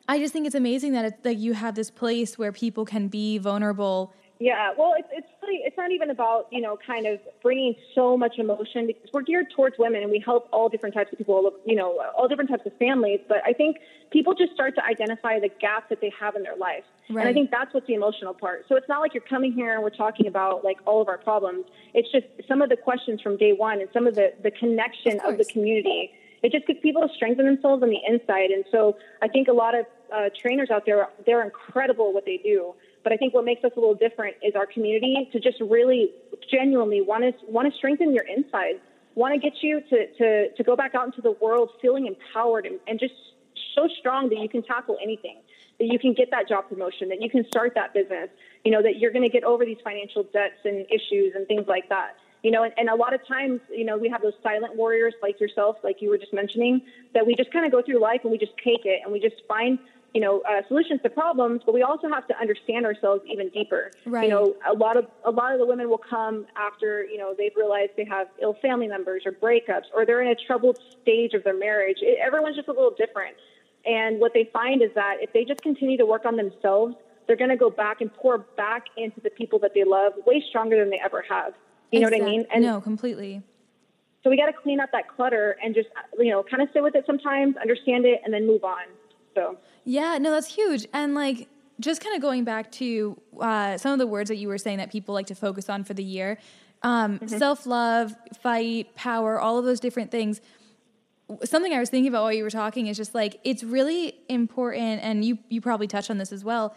I 0.07 0.19
just 0.19 0.33
think 0.33 0.45
it's 0.45 0.55
amazing 0.55 0.93
that 0.93 1.05
it, 1.05 1.23
that 1.23 1.35
you 1.35 1.53
have 1.53 1.75
this 1.75 1.91
place 1.91 2.37
where 2.37 2.51
people 2.51 2.85
can 2.85 3.07
be 3.07 3.37
vulnerable. 3.37 4.13
Yeah, 4.39 4.71
well, 4.77 4.93
it's 4.95 5.07
it's 5.11 5.27
really 5.41 5.61
it's 5.65 5.75
not 5.77 5.91
even 5.91 6.11
about 6.11 6.47
you 6.51 6.61
know 6.61 6.77
kind 6.85 7.07
of 7.07 7.19
bringing 7.41 7.73
so 7.95 8.15
much 8.15 8.37
emotion 8.37 8.85
because 8.85 9.09
we're 9.11 9.23
geared 9.23 9.47
towards 9.55 9.77
women 9.79 10.03
and 10.03 10.11
we 10.11 10.19
help 10.23 10.47
all 10.53 10.69
different 10.69 10.93
types 10.93 11.11
of 11.11 11.17
people, 11.17 11.51
you 11.65 11.75
know, 11.75 11.99
all 12.15 12.27
different 12.27 12.49
types 12.49 12.63
of 12.65 12.77
families. 12.77 13.19
But 13.27 13.39
I 13.45 13.53
think 13.53 13.77
people 14.11 14.35
just 14.35 14.53
start 14.53 14.75
to 14.75 14.85
identify 14.85 15.39
the 15.39 15.49
gaps 15.59 15.87
that 15.89 16.01
they 16.01 16.11
have 16.19 16.35
in 16.35 16.43
their 16.43 16.55
life, 16.55 16.83
and 17.09 17.19
I 17.19 17.33
think 17.33 17.49
that's 17.49 17.73
what's 17.73 17.87
the 17.87 17.95
emotional 17.95 18.35
part. 18.35 18.65
So 18.69 18.75
it's 18.75 18.87
not 18.87 18.99
like 18.99 19.15
you're 19.15 19.23
coming 19.23 19.53
here 19.53 19.73
and 19.73 19.81
we're 19.81 19.89
talking 19.89 20.27
about 20.27 20.63
like 20.63 20.77
all 20.85 21.01
of 21.01 21.07
our 21.07 21.17
problems. 21.17 21.65
It's 21.95 22.11
just 22.11 22.27
some 22.47 22.61
of 22.61 22.69
the 22.69 22.77
questions 22.77 23.21
from 23.21 23.37
day 23.37 23.53
one 23.53 23.81
and 23.81 23.89
some 23.91 24.05
of 24.05 24.13
the 24.13 24.33
the 24.43 24.51
connection 24.51 25.19
Of 25.21 25.33
of, 25.33 25.37
the 25.39 25.45
community. 25.45 26.11
It 26.43 26.51
just 26.51 26.67
gets 26.67 26.79
people 26.81 27.01
to 27.01 27.13
strengthen 27.15 27.45
themselves 27.45 27.83
on 27.83 27.89
the 27.89 27.99
inside, 28.07 28.51
and 28.51 28.63
so 28.71 28.97
I 29.21 29.27
think 29.27 29.47
a 29.47 29.53
lot 29.53 29.73
of 29.77 29.85
uh, 30.13 30.29
trainers 30.39 30.69
out 30.69 30.85
there 30.85 31.07
they're 31.25 31.43
incredible 31.43 32.13
what 32.13 32.25
they 32.25 32.37
do. 32.37 32.73
But 33.03 33.13
I 33.13 33.17
think 33.17 33.33
what 33.33 33.45
makes 33.45 33.63
us 33.63 33.71
a 33.75 33.79
little 33.79 33.95
different 33.95 34.35
is 34.43 34.53
our 34.55 34.65
community 34.65 35.29
to 35.31 35.39
just 35.39 35.61
really 35.61 36.11
genuinely 36.51 37.01
want 37.01 37.23
to 37.23 37.45
want 37.51 37.71
to 37.71 37.77
strengthen 37.77 38.13
your 38.13 38.25
insides, 38.25 38.79
want 39.15 39.33
to 39.33 39.39
get 39.39 39.63
you 39.63 39.81
to, 39.89 40.07
to, 40.17 40.51
to 40.51 40.63
go 40.63 40.75
back 40.75 40.93
out 40.93 41.05
into 41.05 41.21
the 41.21 41.31
world 41.31 41.71
feeling 41.81 42.05
empowered 42.05 42.65
and, 42.65 42.79
and 42.87 42.99
just 42.99 43.13
so 43.73 43.87
strong 43.99 44.29
that 44.29 44.37
you 44.39 44.49
can 44.49 44.61
tackle 44.61 44.97
anything, 45.01 45.37
that 45.79 45.85
you 45.85 45.97
can 45.97 46.13
get 46.13 46.29
that 46.31 46.47
job 46.47 46.67
promotion, 46.69 47.09
that 47.09 47.21
you 47.21 47.29
can 47.29 47.45
start 47.47 47.73
that 47.75 47.93
business, 47.93 48.29
you 48.63 48.71
know, 48.71 48.81
that 48.81 48.97
you're 48.97 49.11
going 49.11 49.23
to 49.23 49.31
get 49.31 49.43
over 49.43 49.65
these 49.65 49.77
financial 49.83 50.23
debts 50.23 50.59
and 50.65 50.85
issues 50.91 51.33
and 51.35 51.47
things 51.47 51.65
like 51.67 51.89
that. 51.89 52.17
You 52.43 52.51
know, 52.51 52.63
and, 52.63 52.73
and 52.77 52.89
a 52.89 52.95
lot 52.95 53.13
of 53.13 53.25
times, 53.27 53.61
you 53.69 53.83
know, 53.83 53.97
we 53.97 54.09
have 54.09 54.21
those 54.21 54.35
silent 54.43 54.75
warriors 54.75 55.13
like 55.21 55.39
yourself, 55.39 55.77
like 55.83 56.01
you 56.01 56.09
were 56.09 56.17
just 56.17 56.33
mentioning, 56.33 56.81
that 57.13 57.25
we 57.25 57.35
just 57.35 57.51
kind 57.51 57.65
of 57.65 57.71
go 57.71 57.81
through 57.81 57.99
life 57.99 58.21
and 58.23 58.31
we 58.31 58.37
just 58.37 58.55
take 58.63 58.85
it 58.85 59.01
and 59.03 59.11
we 59.11 59.19
just 59.19 59.41
find 59.47 59.79
you 60.13 60.21
know, 60.21 60.41
uh, 60.49 60.61
solutions 60.67 61.01
to 61.03 61.09
problems, 61.09 61.61
but 61.65 61.73
we 61.73 61.83
also 61.83 62.09
have 62.09 62.27
to 62.27 62.39
understand 62.39 62.85
ourselves 62.85 63.21
even 63.31 63.49
deeper. 63.49 63.91
Right. 64.05 64.23
You 64.23 64.29
know, 64.29 64.55
a 64.65 64.73
lot 64.73 64.97
of 64.97 65.05
a 65.25 65.31
lot 65.31 65.53
of 65.53 65.59
the 65.59 65.65
women 65.65 65.89
will 65.89 65.97
come 65.97 66.47
after 66.55 67.03
you 67.03 67.17
know 67.17 67.35
they've 67.37 67.55
realized 67.55 67.91
they 67.97 68.05
have 68.05 68.27
ill 68.41 68.55
family 68.61 68.87
members 68.87 69.23
or 69.25 69.31
breakups, 69.31 69.83
or 69.93 70.05
they're 70.05 70.21
in 70.21 70.29
a 70.29 70.35
troubled 70.35 70.79
stage 71.01 71.33
of 71.33 71.43
their 71.43 71.57
marriage. 71.57 71.97
It, 72.01 72.17
everyone's 72.19 72.55
just 72.55 72.67
a 72.67 72.71
little 72.71 72.95
different, 72.97 73.35
and 73.85 74.19
what 74.19 74.33
they 74.33 74.49
find 74.51 74.81
is 74.81 74.89
that 74.95 75.17
if 75.21 75.33
they 75.33 75.43
just 75.43 75.61
continue 75.61 75.97
to 75.97 76.05
work 76.05 76.25
on 76.25 76.35
themselves, 76.35 76.95
they're 77.27 77.35
going 77.35 77.51
to 77.51 77.57
go 77.57 77.69
back 77.69 78.01
and 78.01 78.11
pour 78.13 78.39
back 78.39 78.85
into 78.95 79.19
the 79.21 79.29
people 79.29 79.59
that 79.59 79.73
they 79.73 79.83
love 79.83 80.13
way 80.25 80.43
stronger 80.49 80.79
than 80.79 80.89
they 80.89 80.99
ever 81.03 81.23
have. 81.29 81.53
You 81.91 82.01
know 82.01 82.07
what 82.07 82.21
I 82.21 82.25
mean? 82.25 82.45
And 82.53 82.63
no, 82.63 82.81
completely. 82.81 83.41
so 84.23 84.29
we 84.29 84.37
got 84.37 84.47
to 84.47 84.53
clean 84.53 84.79
up 84.79 84.91
that 84.91 85.07
clutter 85.07 85.57
and 85.63 85.73
just, 85.73 85.87
you 86.19 86.31
know, 86.31 86.43
kind 86.43 86.61
of 86.61 86.69
sit 86.73 86.83
with 86.83 86.95
it 86.95 87.05
sometimes, 87.05 87.55
understand 87.57 88.05
it, 88.05 88.21
and 88.25 88.33
then 88.33 88.45
move 88.45 88.63
on. 88.63 88.85
So, 89.35 89.57
Yeah, 89.85 90.17
no, 90.17 90.31
that's 90.31 90.53
huge. 90.53 90.87
And 90.93 91.15
like, 91.15 91.47
just 91.79 92.01
kind 92.01 92.15
of 92.15 92.21
going 92.21 92.43
back 92.43 92.71
to 92.73 93.19
uh, 93.39 93.77
some 93.77 93.93
of 93.93 93.99
the 93.99 94.07
words 94.07 94.29
that 94.29 94.37
you 94.37 94.47
were 94.47 94.57
saying 94.57 94.79
that 94.79 94.91
people 94.91 95.13
like 95.13 95.27
to 95.27 95.35
focus 95.35 95.69
on 95.69 95.83
for 95.83 95.93
the 95.93 96.03
year 96.03 96.39
um, 96.83 97.19
self 97.27 97.65
love, 97.65 98.15
fight, 98.41 98.95
power, 98.95 99.39
all 99.39 99.57
of 99.57 99.65
those 99.65 99.79
different 99.79 100.11
things. 100.11 100.41
Something 101.43 101.73
I 101.73 101.79
was 101.79 101.89
thinking 101.89 102.07
about 102.07 102.23
while 102.23 102.33
you 102.33 102.43
were 102.43 102.49
talking 102.49 102.87
is 102.87 102.95
just 102.95 103.13
like, 103.13 103.39
it's 103.43 103.63
really 103.63 104.15
important, 104.29 105.03
and 105.03 105.25
you, 105.25 105.39
you 105.49 105.59
probably 105.59 105.87
touched 105.87 106.09
on 106.09 106.17
this 106.17 106.31
as 106.31 106.43
well, 106.43 106.75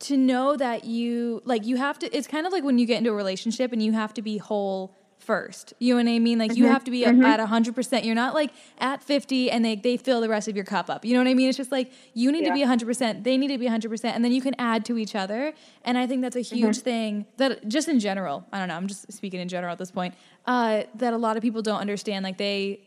to 0.00 0.16
know 0.16 0.56
that 0.56 0.84
you, 0.84 1.42
like, 1.44 1.66
you 1.66 1.76
have 1.76 1.98
to, 2.00 2.16
it's 2.16 2.26
kind 2.26 2.46
of 2.46 2.52
like 2.52 2.64
when 2.64 2.78
you 2.78 2.86
get 2.86 2.98
into 2.98 3.10
a 3.10 3.14
relationship 3.14 3.72
and 3.72 3.82
you 3.82 3.92
have 3.92 4.14
to 4.14 4.22
be 4.22 4.38
whole 4.38 4.94
first. 5.18 5.74
You 5.78 5.94
know 5.94 6.02
what 6.02 6.10
I 6.14 6.18
mean? 6.20 6.38
Like 6.38 6.56
you 6.56 6.66
have 6.66 6.84
to 6.84 6.90
be 6.90 7.02
Mm-hmm. 7.02 7.24
at 7.24 7.40
hundred 7.40 7.74
percent. 7.74 8.04
You're 8.06 8.14
not 8.14 8.32
like 8.34 8.50
at 8.78 9.02
fifty 9.02 9.50
and 9.50 9.62
they 9.64 9.74
they 9.76 9.96
fill 9.98 10.20
the 10.22 10.28
rest 10.28 10.48
of 10.48 10.56
your 10.56 10.64
cup 10.64 10.88
up. 10.88 11.04
You 11.04 11.12
know 11.14 11.20
what 11.20 11.26
I 11.28 11.34
mean? 11.34 11.48
It's 11.48 11.58
just 11.58 11.72
like 11.72 11.92
you 12.14 12.30
need 12.32 12.42
to 12.42 12.46
Yeah. 12.46 12.54
be 12.54 12.62
hundred 12.62 12.86
percent. 12.86 13.24
They 13.24 13.36
need 13.36 13.48
to 13.48 13.58
be 13.58 13.66
hundred 13.66 13.90
percent, 13.90 14.14
and 14.14 14.24
then 14.24 14.32
you 14.32 14.40
can 14.40 14.54
add 14.58 14.86
to 14.86 14.96
each 14.96 15.14
other. 15.14 15.52
And 15.84 15.98
I 15.98 16.06
think 16.06 16.22
that's 16.22 16.36
a 16.36 16.40
huge 16.40 16.76
Mm-hmm. 16.78 16.82
thing 16.84 17.26
that 17.36 17.68
just 17.68 17.88
in 17.88 17.98
general. 18.00 18.46
I 18.52 18.58
don't 18.58 18.68
know. 18.68 18.74
I'm 18.76 18.86
just 18.86 19.12
speaking 19.12 19.40
in 19.40 19.48
general 19.48 19.72
at 19.72 19.78
this 19.78 19.90
point. 19.90 20.14
Uh, 20.46 20.84
that 20.94 21.12
a 21.12 21.18
lot 21.18 21.36
of 21.36 21.42
people 21.42 21.60
don't 21.62 21.80
understand. 21.80 22.22
Like 22.24 22.38
they 22.38 22.80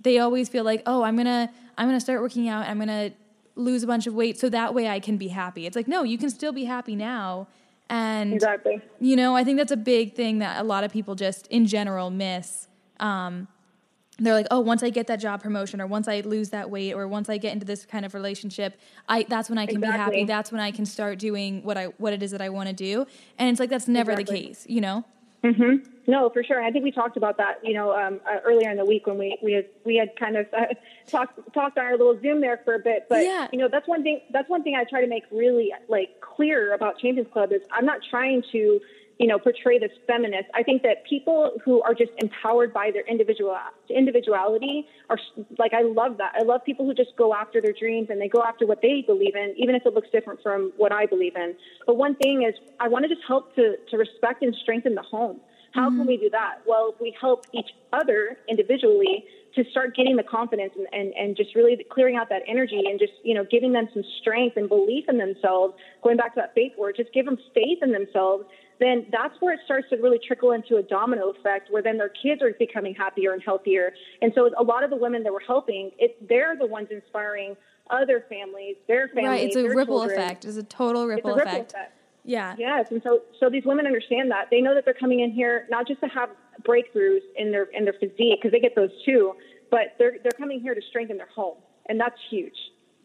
they 0.00 0.18
always 0.18 0.48
feel 0.48 0.64
like, 0.64 0.82
oh, 0.86 1.02
I'm 1.02 1.16
gonna 1.16 1.50
I'm 1.76 1.88
gonna 1.88 1.98
start 2.00 2.20
working 2.20 2.48
out. 2.48 2.68
I'm 2.68 2.78
gonna 2.78 3.10
lose 3.60 3.82
a 3.82 3.86
bunch 3.86 4.06
of 4.06 4.14
weight 4.14 4.38
so 4.38 4.48
that 4.48 4.74
way 4.74 4.88
I 4.88 5.00
can 5.00 5.16
be 5.16 5.28
happy. 5.28 5.66
It's 5.66 5.76
like 5.76 5.88
no, 5.88 6.02
you 6.02 6.18
can 6.18 6.30
still 6.30 6.52
be 6.52 6.64
happy 6.64 6.96
now. 6.96 7.48
And 7.88 8.34
exactly. 8.34 8.80
you 9.00 9.16
know, 9.16 9.34
I 9.34 9.42
think 9.42 9.58
that's 9.58 9.72
a 9.72 9.76
big 9.76 10.14
thing 10.14 10.38
that 10.38 10.60
a 10.60 10.64
lot 10.64 10.84
of 10.84 10.92
people 10.92 11.14
just 11.14 11.46
in 11.48 11.66
general 11.66 12.10
miss. 12.10 12.68
Um, 13.00 13.48
they're 14.20 14.34
like, 14.34 14.46
oh, 14.50 14.60
once 14.60 14.82
I 14.82 14.90
get 14.90 15.06
that 15.06 15.18
job 15.18 15.42
promotion, 15.42 15.80
or 15.80 15.86
once 15.86 16.06
I 16.06 16.20
lose 16.20 16.50
that 16.50 16.70
weight, 16.70 16.92
or 16.92 17.08
once 17.08 17.28
I 17.28 17.38
get 17.38 17.54
into 17.54 17.64
this 17.64 17.86
kind 17.86 18.04
of 18.04 18.14
relationship, 18.14 18.78
I 19.08 19.24
that's 19.28 19.48
when 19.48 19.58
I 19.58 19.66
can 19.66 19.80
be 19.80 19.86
happy. 19.86 20.24
That's 20.24 20.52
when 20.52 20.60
I 20.60 20.70
can 20.70 20.84
start 20.84 21.18
doing 21.18 21.62
what 21.64 21.78
I 21.78 21.86
what 21.86 22.12
it 22.12 22.22
is 22.22 22.30
that 22.32 22.42
I 22.42 22.50
want 22.50 22.68
to 22.68 22.74
do. 22.74 23.06
And 23.38 23.48
it's 23.48 23.58
like 23.58 23.70
that's 23.70 23.88
never 23.88 24.14
the 24.14 24.24
case, 24.24 24.66
you 24.68 24.80
know. 24.80 25.04
No, 26.10 26.28
for 26.28 26.42
sure. 26.42 26.60
I 26.60 26.72
think 26.72 26.82
we 26.82 26.90
talked 26.90 27.16
about 27.16 27.36
that, 27.36 27.60
you 27.62 27.72
know, 27.72 27.92
um, 27.92 28.20
uh, 28.28 28.38
earlier 28.44 28.68
in 28.68 28.76
the 28.76 28.84
week 28.84 29.06
when 29.06 29.16
we 29.16 29.38
we 29.40 29.52
had 29.52 29.66
we 29.84 29.94
had 29.94 30.16
kind 30.16 30.36
of 30.36 30.46
uh, 30.52 30.66
talked 31.06 31.38
talked 31.54 31.78
on 31.78 31.84
our 31.84 31.92
little 31.96 32.18
Zoom 32.20 32.40
there 32.40 32.60
for 32.64 32.74
a 32.74 32.80
bit. 32.80 33.06
But 33.08 33.22
Yeah. 33.24 33.46
you 33.52 33.58
know, 33.60 33.68
that's 33.70 33.86
one 33.86 34.02
thing. 34.02 34.20
That's 34.32 34.48
one 34.48 34.64
thing 34.64 34.74
I 34.74 34.82
try 34.82 35.00
to 35.02 35.06
make 35.06 35.22
really 35.30 35.72
like 35.88 36.20
clear 36.20 36.74
about 36.74 36.98
Champions 36.98 37.28
Club 37.32 37.52
is 37.52 37.60
I'm 37.70 37.86
not 37.86 38.00
trying 38.10 38.42
to, 38.50 38.80
you 39.20 39.26
know, 39.28 39.38
portray 39.38 39.78
this 39.78 39.92
feminist. 40.08 40.48
I 40.52 40.64
think 40.64 40.82
that 40.82 41.04
people 41.04 41.52
who 41.64 41.80
are 41.82 41.94
just 41.94 42.10
empowered 42.18 42.72
by 42.72 42.90
their 42.90 43.06
individual 43.06 43.56
individuality 43.88 44.88
are 45.10 45.18
like 45.60 45.74
I 45.74 45.82
love 45.82 46.16
that. 46.16 46.32
I 46.34 46.42
love 46.42 46.64
people 46.64 46.86
who 46.86 46.92
just 46.94 47.14
go 47.16 47.32
after 47.32 47.60
their 47.60 47.72
dreams 47.72 48.08
and 48.10 48.20
they 48.20 48.28
go 48.28 48.42
after 48.42 48.66
what 48.66 48.82
they 48.82 49.04
believe 49.06 49.36
in, 49.36 49.54
even 49.56 49.76
if 49.76 49.86
it 49.86 49.94
looks 49.94 50.08
different 50.10 50.42
from 50.42 50.72
what 50.76 50.90
I 50.90 51.06
believe 51.06 51.36
in. 51.36 51.54
But 51.86 51.98
one 51.98 52.16
thing 52.16 52.42
is, 52.42 52.56
I 52.80 52.88
want 52.88 53.04
to 53.04 53.08
just 53.08 53.22
help 53.28 53.54
to 53.54 53.76
to 53.90 53.96
respect 53.96 54.42
and 54.42 54.56
strengthen 54.60 54.96
the 54.96 55.02
home. 55.02 55.40
How 55.72 55.88
can 55.88 55.98
mm-hmm. 55.98 56.08
we 56.08 56.16
do 56.16 56.30
that? 56.30 56.62
Well, 56.66 56.92
if 56.94 57.00
we 57.00 57.14
help 57.20 57.46
each 57.52 57.70
other 57.92 58.36
individually 58.48 59.24
to 59.54 59.64
start 59.70 59.96
getting 59.96 60.16
the 60.16 60.22
confidence 60.22 60.72
and, 60.76 60.86
and, 60.92 61.12
and 61.14 61.36
just 61.36 61.54
really 61.54 61.84
clearing 61.90 62.16
out 62.16 62.28
that 62.28 62.42
energy 62.46 62.82
and 62.86 62.98
just, 62.98 63.12
you 63.24 63.34
know, 63.34 63.44
giving 63.50 63.72
them 63.72 63.88
some 63.92 64.02
strength 64.20 64.56
and 64.56 64.68
belief 64.68 65.04
in 65.08 65.18
themselves, 65.18 65.74
going 66.02 66.16
back 66.16 66.34
to 66.34 66.40
that 66.40 66.54
faith 66.54 66.72
word, 66.78 66.94
just 66.96 67.12
give 67.12 67.24
them 67.24 67.36
faith 67.54 67.78
in 67.82 67.90
themselves, 67.92 68.44
then 68.78 69.06
that's 69.12 69.34
where 69.40 69.54
it 69.54 69.60
starts 69.64 69.88
to 69.90 69.96
really 69.96 70.18
trickle 70.26 70.52
into 70.52 70.76
a 70.76 70.82
domino 70.82 71.30
effect 71.30 71.68
where 71.70 71.82
then 71.82 71.98
their 71.98 72.08
kids 72.08 72.42
are 72.42 72.52
becoming 72.58 72.94
happier 72.94 73.32
and 73.32 73.42
healthier. 73.42 73.92
And 74.22 74.32
so 74.34 74.50
a 74.58 74.62
lot 74.62 74.84
of 74.84 74.90
the 74.90 74.96
women 74.96 75.22
that 75.24 75.32
we're 75.32 75.44
helping, 75.44 75.90
it, 75.98 76.16
they're 76.28 76.56
the 76.56 76.66
ones 76.66 76.88
inspiring 76.90 77.56
other 77.90 78.24
families, 78.28 78.76
their 78.88 79.08
families. 79.08 79.28
right. 79.28 79.46
It's 79.46 79.56
a 79.56 79.68
ripple 79.68 79.98
children. 79.98 80.18
effect. 80.18 80.44
It's 80.44 80.56
a 80.56 80.62
total 80.62 81.02
It's 81.02 81.16
ripple, 81.16 81.32
a 81.32 81.36
ripple 81.36 81.52
effect. 81.52 81.72
effect. 81.72 81.99
Yeah. 82.24 82.54
Yes, 82.58 82.90
and 82.90 83.02
so 83.02 83.22
so 83.38 83.48
these 83.48 83.64
women 83.64 83.86
understand 83.86 84.30
that 84.30 84.48
they 84.50 84.60
know 84.60 84.74
that 84.74 84.84
they're 84.84 84.94
coming 84.94 85.20
in 85.20 85.30
here 85.30 85.66
not 85.70 85.86
just 85.86 86.00
to 86.00 86.08
have 86.08 86.30
breakthroughs 86.62 87.22
in 87.36 87.50
their 87.50 87.64
in 87.64 87.84
their 87.84 87.94
physique 87.94 88.38
because 88.40 88.52
they 88.52 88.60
get 88.60 88.74
those 88.76 88.90
too, 89.04 89.34
but 89.70 89.94
they're 89.98 90.16
they're 90.22 90.38
coming 90.38 90.60
here 90.60 90.74
to 90.74 90.82
strengthen 90.88 91.16
their 91.16 91.28
home, 91.34 91.56
and 91.88 91.98
that's 91.98 92.18
huge. 92.30 92.56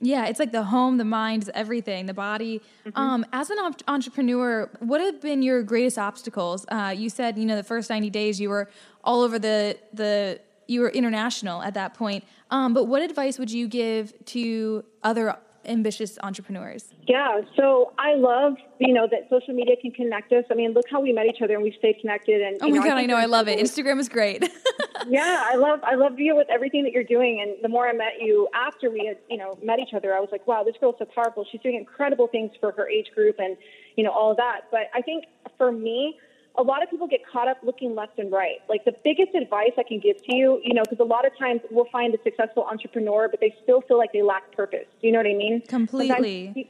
Yeah, 0.01 0.25
it's 0.25 0.39
like 0.39 0.51
the 0.51 0.63
home, 0.63 0.97
the 0.97 1.05
mind, 1.05 1.49
everything, 1.53 2.05
the 2.05 2.13
body. 2.13 2.61
Mm-hmm. 2.85 2.99
Um, 2.99 3.25
as 3.31 3.49
an 3.49 3.57
op- 3.59 3.81
entrepreneur, 3.87 4.69
what 4.79 4.99
have 4.99 5.21
been 5.21 5.41
your 5.41 5.63
greatest 5.63 5.97
obstacles? 5.97 6.65
Uh, 6.67 6.93
you 6.95 7.09
said, 7.09 7.37
you 7.37 7.45
know, 7.45 7.55
the 7.55 7.63
first 7.63 7.89
ninety 7.89 8.09
days 8.09 8.39
you 8.39 8.49
were 8.49 8.69
all 9.03 9.21
over 9.21 9.39
the 9.39 9.77
the 9.93 10.41
you 10.67 10.81
were 10.81 10.89
international 10.89 11.61
at 11.61 11.75
that 11.75 11.93
point. 11.93 12.23
Um, 12.51 12.73
but 12.73 12.85
what 12.85 13.01
advice 13.01 13.39
would 13.39 13.51
you 13.51 13.67
give 13.67 14.13
to 14.25 14.83
other 15.03 15.37
ambitious 15.65 16.17
entrepreneurs? 16.23 16.93
Yeah, 17.07 17.41
so 17.55 17.93
I 17.97 18.15
love 18.15 18.53
you 18.79 18.93
know 18.93 19.07
that 19.09 19.29
social 19.29 19.53
media 19.53 19.75
can 19.81 19.91
connect 19.91 20.31
us. 20.33 20.45
I 20.51 20.53
mean, 20.55 20.73
look 20.73 20.85
how 20.89 21.01
we 21.01 21.13
met 21.13 21.25
each 21.27 21.41
other 21.41 21.53
and 21.55 21.63
we've 21.63 21.75
stayed 21.77 21.99
connected. 21.99 22.41
And 22.41 22.57
Oh 22.61 22.69
my 22.69 22.77
know, 22.77 22.83
god, 22.83 22.97
I 22.97 23.05
know, 23.05 23.15
I 23.15 23.25
love 23.25 23.47
it. 23.47 23.59
Instagram 23.59 23.99
is 23.99 24.09
great. 24.09 24.43
yeah, 25.07 25.43
I 25.45 25.55
love 25.55 25.79
I 25.83 25.95
love 25.95 26.19
you 26.19 26.35
with 26.35 26.47
everything 26.49 26.83
that 26.83 26.91
you're 26.91 27.03
doing. 27.03 27.41
And 27.41 27.55
the 27.61 27.69
more 27.69 27.87
I 27.87 27.93
met 27.93 28.13
you 28.19 28.47
after 28.53 28.89
we 28.89 29.05
had 29.05 29.17
you 29.29 29.37
know 29.37 29.57
met 29.63 29.79
each 29.79 29.93
other, 29.93 30.13
I 30.13 30.19
was 30.19 30.29
like, 30.31 30.45
wow, 30.47 30.63
this 30.63 30.75
girl's 30.79 30.95
so 30.99 31.05
powerful. 31.05 31.45
She's 31.51 31.61
doing 31.61 31.75
incredible 31.75 32.27
things 32.27 32.51
for 32.59 32.71
her 32.73 32.89
age 32.89 33.07
group 33.13 33.37
and 33.39 33.57
you 33.95 34.03
know 34.03 34.11
all 34.11 34.31
of 34.31 34.37
that. 34.37 34.61
But 34.71 34.89
I 34.93 35.01
think 35.01 35.25
for 35.57 35.71
me, 35.71 36.17
a 36.57 36.63
lot 36.63 36.83
of 36.83 36.89
people 36.89 37.07
get 37.07 37.21
caught 37.25 37.47
up 37.47 37.57
looking 37.63 37.95
left 37.95 38.19
and 38.19 38.31
right. 38.31 38.59
Like 38.69 38.85
the 38.85 38.95
biggest 39.03 39.35
advice 39.35 39.71
I 39.77 39.83
can 39.83 39.99
give 39.99 40.17
to 40.17 40.35
you, 40.35 40.61
you 40.63 40.73
know, 40.73 40.83
because 40.83 40.99
a 40.99 41.07
lot 41.07 41.25
of 41.25 41.37
times 41.37 41.61
we'll 41.71 41.89
find 41.91 42.13
a 42.13 42.17
successful 42.23 42.63
entrepreneur, 42.63 43.27
but 43.29 43.39
they 43.39 43.55
still 43.63 43.81
feel 43.81 43.97
like 43.97 44.13
they 44.13 44.21
lack 44.21 44.51
purpose. 44.55 44.85
Do 45.01 45.07
you 45.07 45.13
know 45.13 45.19
what 45.19 45.27
I 45.27 45.33
mean? 45.33 45.61
Completely. 45.67 46.45
Sometimes, 46.45 46.67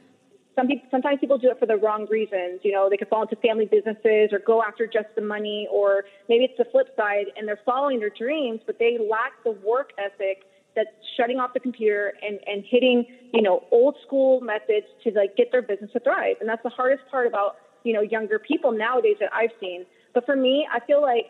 some 0.56 0.66
people 0.68 0.88
sometimes 0.90 1.20
people 1.20 1.38
do 1.38 1.50
it 1.50 1.58
for 1.58 1.66
the 1.66 1.76
wrong 1.76 2.06
reasons. 2.10 2.60
You 2.62 2.72
know, 2.72 2.88
they 2.88 2.96
could 2.96 3.08
fall 3.08 3.22
into 3.22 3.36
family 3.36 3.66
businesses 3.66 4.32
or 4.32 4.38
go 4.38 4.62
after 4.62 4.86
just 4.86 5.08
the 5.14 5.20
money, 5.22 5.68
or 5.70 6.04
maybe 6.28 6.44
it's 6.44 6.56
the 6.56 6.64
flip 6.64 6.88
side 6.96 7.26
and 7.36 7.46
they're 7.46 7.60
following 7.64 8.00
their 8.00 8.10
dreams, 8.10 8.60
but 8.66 8.78
they 8.78 8.98
lack 8.98 9.32
the 9.44 9.52
work 9.52 9.90
ethic 9.98 10.44
that's 10.74 10.88
shutting 11.16 11.38
off 11.38 11.54
the 11.54 11.60
computer 11.60 12.12
and, 12.22 12.38
and 12.46 12.64
hitting, 12.68 13.06
you 13.32 13.42
know, 13.42 13.64
old 13.70 13.96
school 14.06 14.40
methods 14.40 14.86
to 15.02 15.10
like 15.12 15.36
get 15.36 15.50
their 15.50 15.62
business 15.62 15.90
to 15.92 16.00
thrive. 16.00 16.36
And 16.40 16.48
that's 16.48 16.62
the 16.62 16.70
hardest 16.70 17.02
part 17.10 17.26
about, 17.26 17.56
you 17.86 17.92
know, 17.92 18.00
younger 18.00 18.40
people 18.40 18.72
nowadays 18.72 19.16
that 19.20 19.30
I've 19.32 19.52
seen. 19.60 19.86
But 20.12 20.26
for 20.26 20.34
me, 20.34 20.66
I 20.72 20.80
feel 20.80 21.00
like 21.00 21.26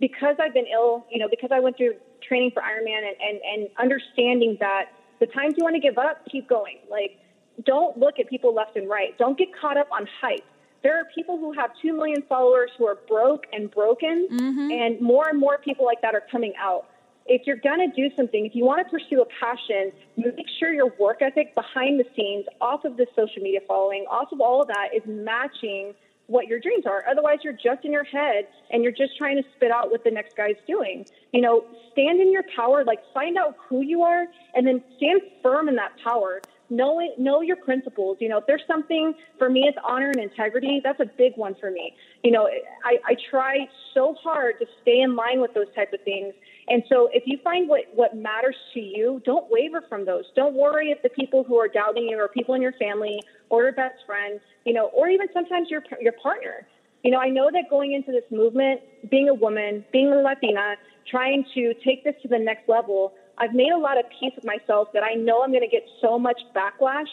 because 0.00 0.36
I've 0.40 0.54
been 0.54 0.66
ill, 0.72 1.04
you 1.10 1.18
know, 1.18 1.28
because 1.28 1.50
I 1.52 1.60
went 1.60 1.76
through 1.76 1.94
training 2.26 2.52
for 2.54 2.62
Ironman 2.62 3.02
and, 3.06 3.16
and, 3.20 3.40
and 3.44 3.68
understanding 3.78 4.56
that 4.60 4.86
the 5.20 5.26
times 5.26 5.54
you 5.58 5.62
want 5.62 5.76
to 5.76 5.80
give 5.80 5.98
up, 5.98 6.24
keep 6.32 6.48
going. 6.48 6.78
Like, 6.90 7.18
don't 7.66 7.98
look 7.98 8.18
at 8.18 8.30
people 8.30 8.54
left 8.54 8.76
and 8.76 8.88
right. 8.88 9.16
Don't 9.18 9.36
get 9.36 9.48
caught 9.60 9.76
up 9.76 9.88
on 9.92 10.08
hype. 10.22 10.44
There 10.82 10.98
are 10.98 11.04
people 11.14 11.36
who 11.36 11.52
have 11.52 11.70
2 11.82 11.92
million 11.92 12.22
followers 12.26 12.70
who 12.78 12.86
are 12.86 12.96
broke 13.06 13.44
and 13.52 13.70
broken, 13.70 14.26
mm-hmm. 14.32 14.70
and 14.70 14.98
more 15.02 15.28
and 15.28 15.38
more 15.38 15.58
people 15.58 15.84
like 15.84 16.00
that 16.00 16.14
are 16.14 16.24
coming 16.32 16.54
out. 16.58 16.86
If 17.32 17.46
you're 17.46 17.62
going 17.62 17.78
to 17.78 17.94
do 17.94 18.12
something, 18.16 18.44
if 18.44 18.56
you 18.56 18.64
want 18.64 18.84
to 18.84 18.90
pursue 18.90 19.22
a 19.22 19.26
passion, 19.38 19.92
make 20.16 20.48
sure 20.58 20.72
your 20.72 20.92
work 20.98 21.22
ethic 21.22 21.54
behind 21.54 22.00
the 22.00 22.04
scenes, 22.16 22.44
off 22.60 22.84
of 22.84 22.96
the 22.96 23.06
social 23.14 23.40
media 23.40 23.60
following, 23.68 24.04
off 24.10 24.32
of 24.32 24.40
all 24.40 24.60
of 24.60 24.66
that, 24.66 24.88
is 24.92 25.02
matching 25.06 25.94
what 26.26 26.48
your 26.48 26.58
dreams 26.58 26.86
are. 26.86 27.04
Otherwise, 27.08 27.38
you're 27.44 27.52
just 27.52 27.84
in 27.84 27.92
your 27.92 28.02
head 28.02 28.48
and 28.72 28.82
you're 28.82 28.90
just 28.90 29.16
trying 29.16 29.36
to 29.36 29.48
spit 29.54 29.70
out 29.70 29.92
what 29.92 30.02
the 30.02 30.10
next 30.10 30.36
guy's 30.36 30.56
doing. 30.66 31.06
You 31.32 31.40
know, 31.40 31.64
stand 31.92 32.20
in 32.20 32.32
your 32.32 32.44
power, 32.56 32.84
like 32.84 32.98
find 33.14 33.38
out 33.38 33.54
who 33.68 33.82
you 33.82 34.02
are 34.02 34.26
and 34.56 34.66
then 34.66 34.82
stand 34.96 35.20
firm 35.40 35.68
in 35.68 35.76
that 35.76 35.92
power. 36.02 36.40
Know 36.68 37.00
it, 37.00 37.18
know 37.18 37.42
your 37.42 37.56
principles. 37.56 38.18
You 38.20 38.28
know, 38.28 38.38
if 38.38 38.46
there's 38.46 38.62
something 38.66 39.14
for 39.38 39.48
me, 39.48 39.66
it's 39.68 39.78
honor 39.86 40.10
and 40.10 40.20
integrity. 40.20 40.80
That's 40.82 41.00
a 41.00 41.10
big 41.18 41.32
one 41.36 41.54
for 41.60 41.70
me. 41.70 41.94
You 42.22 42.30
know, 42.32 42.48
I, 42.84 42.98
I 43.04 43.16
try 43.30 43.68
so 43.94 44.14
hard 44.22 44.60
to 44.60 44.66
stay 44.82 45.00
in 45.00 45.16
line 45.16 45.40
with 45.40 45.54
those 45.54 45.72
type 45.76 45.92
of 45.92 46.00
things. 46.02 46.34
And 46.70 46.84
so 46.88 47.08
if 47.12 47.24
you 47.26 47.36
find 47.42 47.68
what, 47.68 47.80
what 47.94 48.14
matters 48.16 48.54
to 48.74 48.80
you, 48.80 49.20
don't 49.24 49.44
waver 49.50 49.82
from 49.88 50.04
those. 50.04 50.24
Don't 50.36 50.54
worry 50.54 50.92
if 50.92 51.02
the 51.02 51.08
people 51.08 51.42
who 51.42 51.56
are 51.56 51.66
doubting 51.66 52.08
you 52.08 52.16
are 52.16 52.28
people 52.28 52.54
in 52.54 52.62
your 52.62 52.72
family 52.74 53.20
or 53.48 53.64
your 53.64 53.72
best 53.72 53.96
friend, 54.06 54.38
you 54.64 54.72
know, 54.72 54.86
or 54.94 55.08
even 55.08 55.26
sometimes 55.34 55.68
your, 55.68 55.82
your 56.00 56.12
partner. 56.22 56.66
You 57.02 57.10
know, 57.10 57.18
I 57.18 57.28
know 57.28 57.50
that 57.52 57.64
going 57.68 57.92
into 57.92 58.12
this 58.12 58.22
movement, 58.30 58.82
being 59.10 59.28
a 59.28 59.34
woman, 59.34 59.84
being 59.92 60.12
a 60.12 60.22
Latina, 60.22 60.76
trying 61.10 61.44
to 61.54 61.74
take 61.84 62.04
this 62.04 62.14
to 62.22 62.28
the 62.28 62.38
next 62.38 62.68
level, 62.68 63.14
I've 63.36 63.52
made 63.52 63.72
a 63.72 63.78
lot 63.78 63.98
of 63.98 64.04
peace 64.20 64.32
with 64.36 64.44
myself 64.44 64.88
that 64.94 65.02
I 65.02 65.14
know 65.14 65.42
I'm 65.42 65.50
going 65.50 65.62
to 65.62 65.68
get 65.68 65.82
so 66.00 66.20
much 66.20 66.40
backlash. 66.54 67.10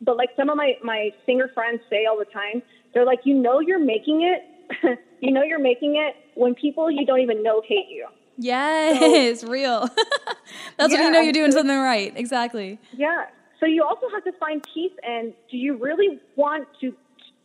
But 0.00 0.16
like 0.16 0.30
some 0.38 0.48
of 0.48 0.56
my, 0.56 0.72
my 0.82 1.10
singer 1.26 1.50
friends 1.52 1.82
say 1.90 2.06
all 2.06 2.16
the 2.18 2.24
time, 2.24 2.62
they're 2.94 3.04
like, 3.04 3.20
you 3.24 3.34
know, 3.34 3.60
you're 3.60 3.84
making 3.84 4.22
it. 4.22 4.98
you 5.20 5.32
know, 5.32 5.42
you're 5.42 5.60
making 5.60 5.96
it 5.96 6.14
when 6.34 6.54
people 6.54 6.90
you 6.90 7.04
don't 7.04 7.20
even 7.20 7.42
know 7.42 7.60
hate 7.68 7.88
you. 7.90 8.06
Yes, 8.42 9.44
real. 9.44 9.88
That's 10.78 10.92
when 10.92 11.02
you 11.02 11.10
know 11.10 11.20
you're 11.20 11.32
doing 11.32 11.52
so- 11.52 11.58
something 11.58 11.76
right. 11.76 12.12
Exactly. 12.16 12.78
Yeah. 12.96 13.26
So 13.60 13.66
you 13.66 13.84
also 13.84 14.06
have 14.14 14.24
to 14.24 14.32
find 14.32 14.64
peace 14.74 14.92
and 15.02 15.34
do 15.50 15.58
you 15.58 15.76
really 15.76 16.18
want 16.36 16.66
to 16.80 16.94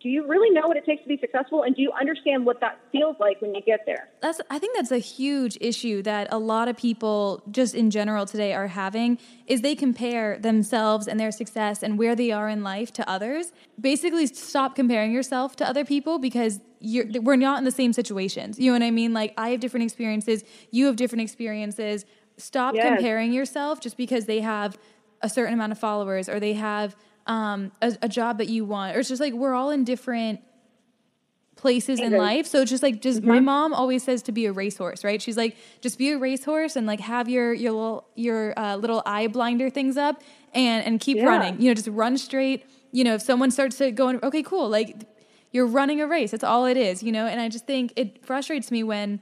do 0.06 0.12
you 0.12 0.24
really 0.28 0.52
know 0.52 0.68
what 0.68 0.78
it 0.78 0.86
takes 0.86 1.02
to 1.02 1.08
be 1.08 1.18
successful? 1.18 1.64
And 1.64 1.76
do 1.76 1.82
you 1.82 1.92
understand 1.92 2.46
what 2.46 2.60
that 2.62 2.78
feels 2.92 3.16
like 3.20 3.42
when 3.42 3.56
you 3.56 3.62
get 3.64 3.88
there? 3.88 4.08
That's 4.22 4.40
i 4.52 4.60
think 4.60 4.76
that's 4.76 4.92
a 4.92 5.00
huge 5.00 5.58
issue 5.60 6.04
that 6.04 6.28
a 6.30 6.38
lot 6.38 6.68
of 6.68 6.78
people 6.78 7.42
just 7.50 7.74
in 7.74 7.90
general 7.90 8.28
today 8.28 8.54
are 8.54 8.68
having 8.68 9.18
is 9.48 9.62
they 9.62 9.74
compare 9.74 10.38
themselves 10.38 11.08
and 11.08 11.20
their 11.20 11.32
success 11.32 11.82
and 11.82 11.98
where 11.98 12.16
they 12.16 12.32
are 12.32 12.48
in 12.48 12.62
life 12.62 12.94
to 12.94 13.10
others. 13.10 13.52
Basically 13.82 14.28
stop 14.28 14.76
comparing 14.76 15.12
yourself 15.12 15.56
to 15.56 15.68
other 15.68 15.84
people 15.84 16.20
because 16.20 16.60
you're, 16.80 17.08
we're 17.22 17.36
not 17.36 17.58
in 17.58 17.64
the 17.64 17.72
same 17.72 17.92
situations. 17.92 18.60
You 18.60 18.68
know 18.68 18.76
what 18.76 18.86
i 18.86 18.92
mean? 18.92 19.12
Like 19.12 19.34
i 19.40 19.50
have 19.50 19.60
different 19.60 19.86
experiences. 19.86 20.44
You 20.70 20.86
have 20.86 20.98
different 20.98 21.24
experiences. 21.24 22.06
Stop 22.38 22.76
yes. 22.76 22.86
comparing 22.86 23.34
yourself 23.34 23.82
just 23.82 23.98
because 23.98 24.26
they 24.26 24.42
have 24.42 24.78
a 25.24 25.30
certain 25.30 25.56
amount 25.56 25.72
of 25.72 25.80
followers 25.80 26.30
or 26.30 26.40
they 26.40 26.54
have 26.54 26.96
um, 27.28 27.72
a, 27.82 27.98
a, 28.04 28.10
job 28.10 28.38
that 28.38 28.50
you 28.50 28.66
want, 28.66 28.96
or 28.96 29.00
it's 29.00 29.10
just 29.10 29.22
like 29.22 29.34
we're 29.34 29.54
all 29.54 29.72
in 29.72 29.84
different 29.84 30.42
places 31.56 32.00
in 32.00 32.12
life. 32.12 32.46
So 32.46 32.62
it's 32.62 32.70
just 32.70 32.84
like 32.84 33.02
just 33.02 33.20
mm-hmm. 33.20 33.30
my 33.30 33.40
mom 33.40 33.74
always 33.74 34.04
says 34.04 34.22
to 34.24 34.32
be 34.32 34.46
a 34.46 34.52
racehorse, 34.52 35.04
right? 35.04 35.22
She's 35.22 35.38
like 35.38 35.58
just 35.82 35.98
be 35.98 36.12
a 36.12 36.18
racehorse 36.18 36.76
and 36.76 36.86
like 36.86 37.00
have 37.00 37.28
your 37.30 37.54
your 37.54 37.72
little 37.72 38.08
your 38.16 38.58
uh, 38.60 38.76
little 38.76 39.02
eye 39.06 39.28
blinder 39.28 39.70
things 39.70 39.98
up 39.98 40.22
and 40.54 40.86
and 40.86 41.00
keep 41.00 41.18
yeah. 41.18 41.26
running. 41.26 41.62
You 41.62 41.70
know, 41.70 41.74
just 41.74 41.88
run 41.88 42.18
straight. 42.18 42.66
You 42.92 43.04
know, 43.04 43.16
if 43.16 43.22
someone 43.22 43.52
starts 43.52 43.78
to 43.80 43.92
go, 43.92 44.10
okay, 44.22 44.44
cool, 44.44 44.70
like 44.70 44.96
you're 45.52 45.66
running 45.66 46.02
a 46.02 46.08
race. 46.08 46.32
That's 46.32 46.44
all 46.44 46.66
it 46.66 46.78
is. 46.78 47.02
You 47.02 47.12
know, 47.12 47.26
and 47.26 47.42
I 47.42 47.50
just 47.50 47.66
think 47.66 47.94
it 47.96 48.26
frustrates 48.26 48.70
me 48.70 48.84
when 48.84 49.22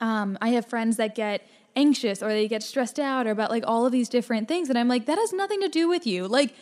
um, 0.00 0.36
I 0.42 0.50
have 0.50 0.66
friends 0.66 0.96
that 0.96 1.14
get 1.14 1.46
anxious 1.74 2.22
or 2.22 2.28
they 2.28 2.48
get 2.48 2.62
stressed 2.62 2.98
out 2.98 3.26
or 3.26 3.30
about 3.30 3.50
like 3.50 3.64
all 3.66 3.86
of 3.86 3.92
these 3.92 4.08
different 4.08 4.48
things 4.48 4.70
and 4.70 4.78
I'm 4.78 4.88
like 4.88 5.04
that 5.04 5.18
has 5.18 5.34
nothing 5.34 5.60
to 5.60 5.68
do 5.68 5.88
with 5.88 6.06
you. 6.06 6.26
Like 6.26 6.54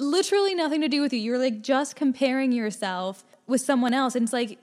literally 0.00 0.54
nothing 0.54 0.80
to 0.80 0.88
do 0.88 1.00
with 1.00 1.12
you. 1.12 1.20
You're 1.20 1.38
like 1.38 1.62
just 1.62 1.96
comparing 1.96 2.52
yourself 2.52 3.24
with 3.46 3.60
someone 3.60 3.94
else. 3.94 4.14
And 4.14 4.24
it's 4.24 4.32
like, 4.32 4.58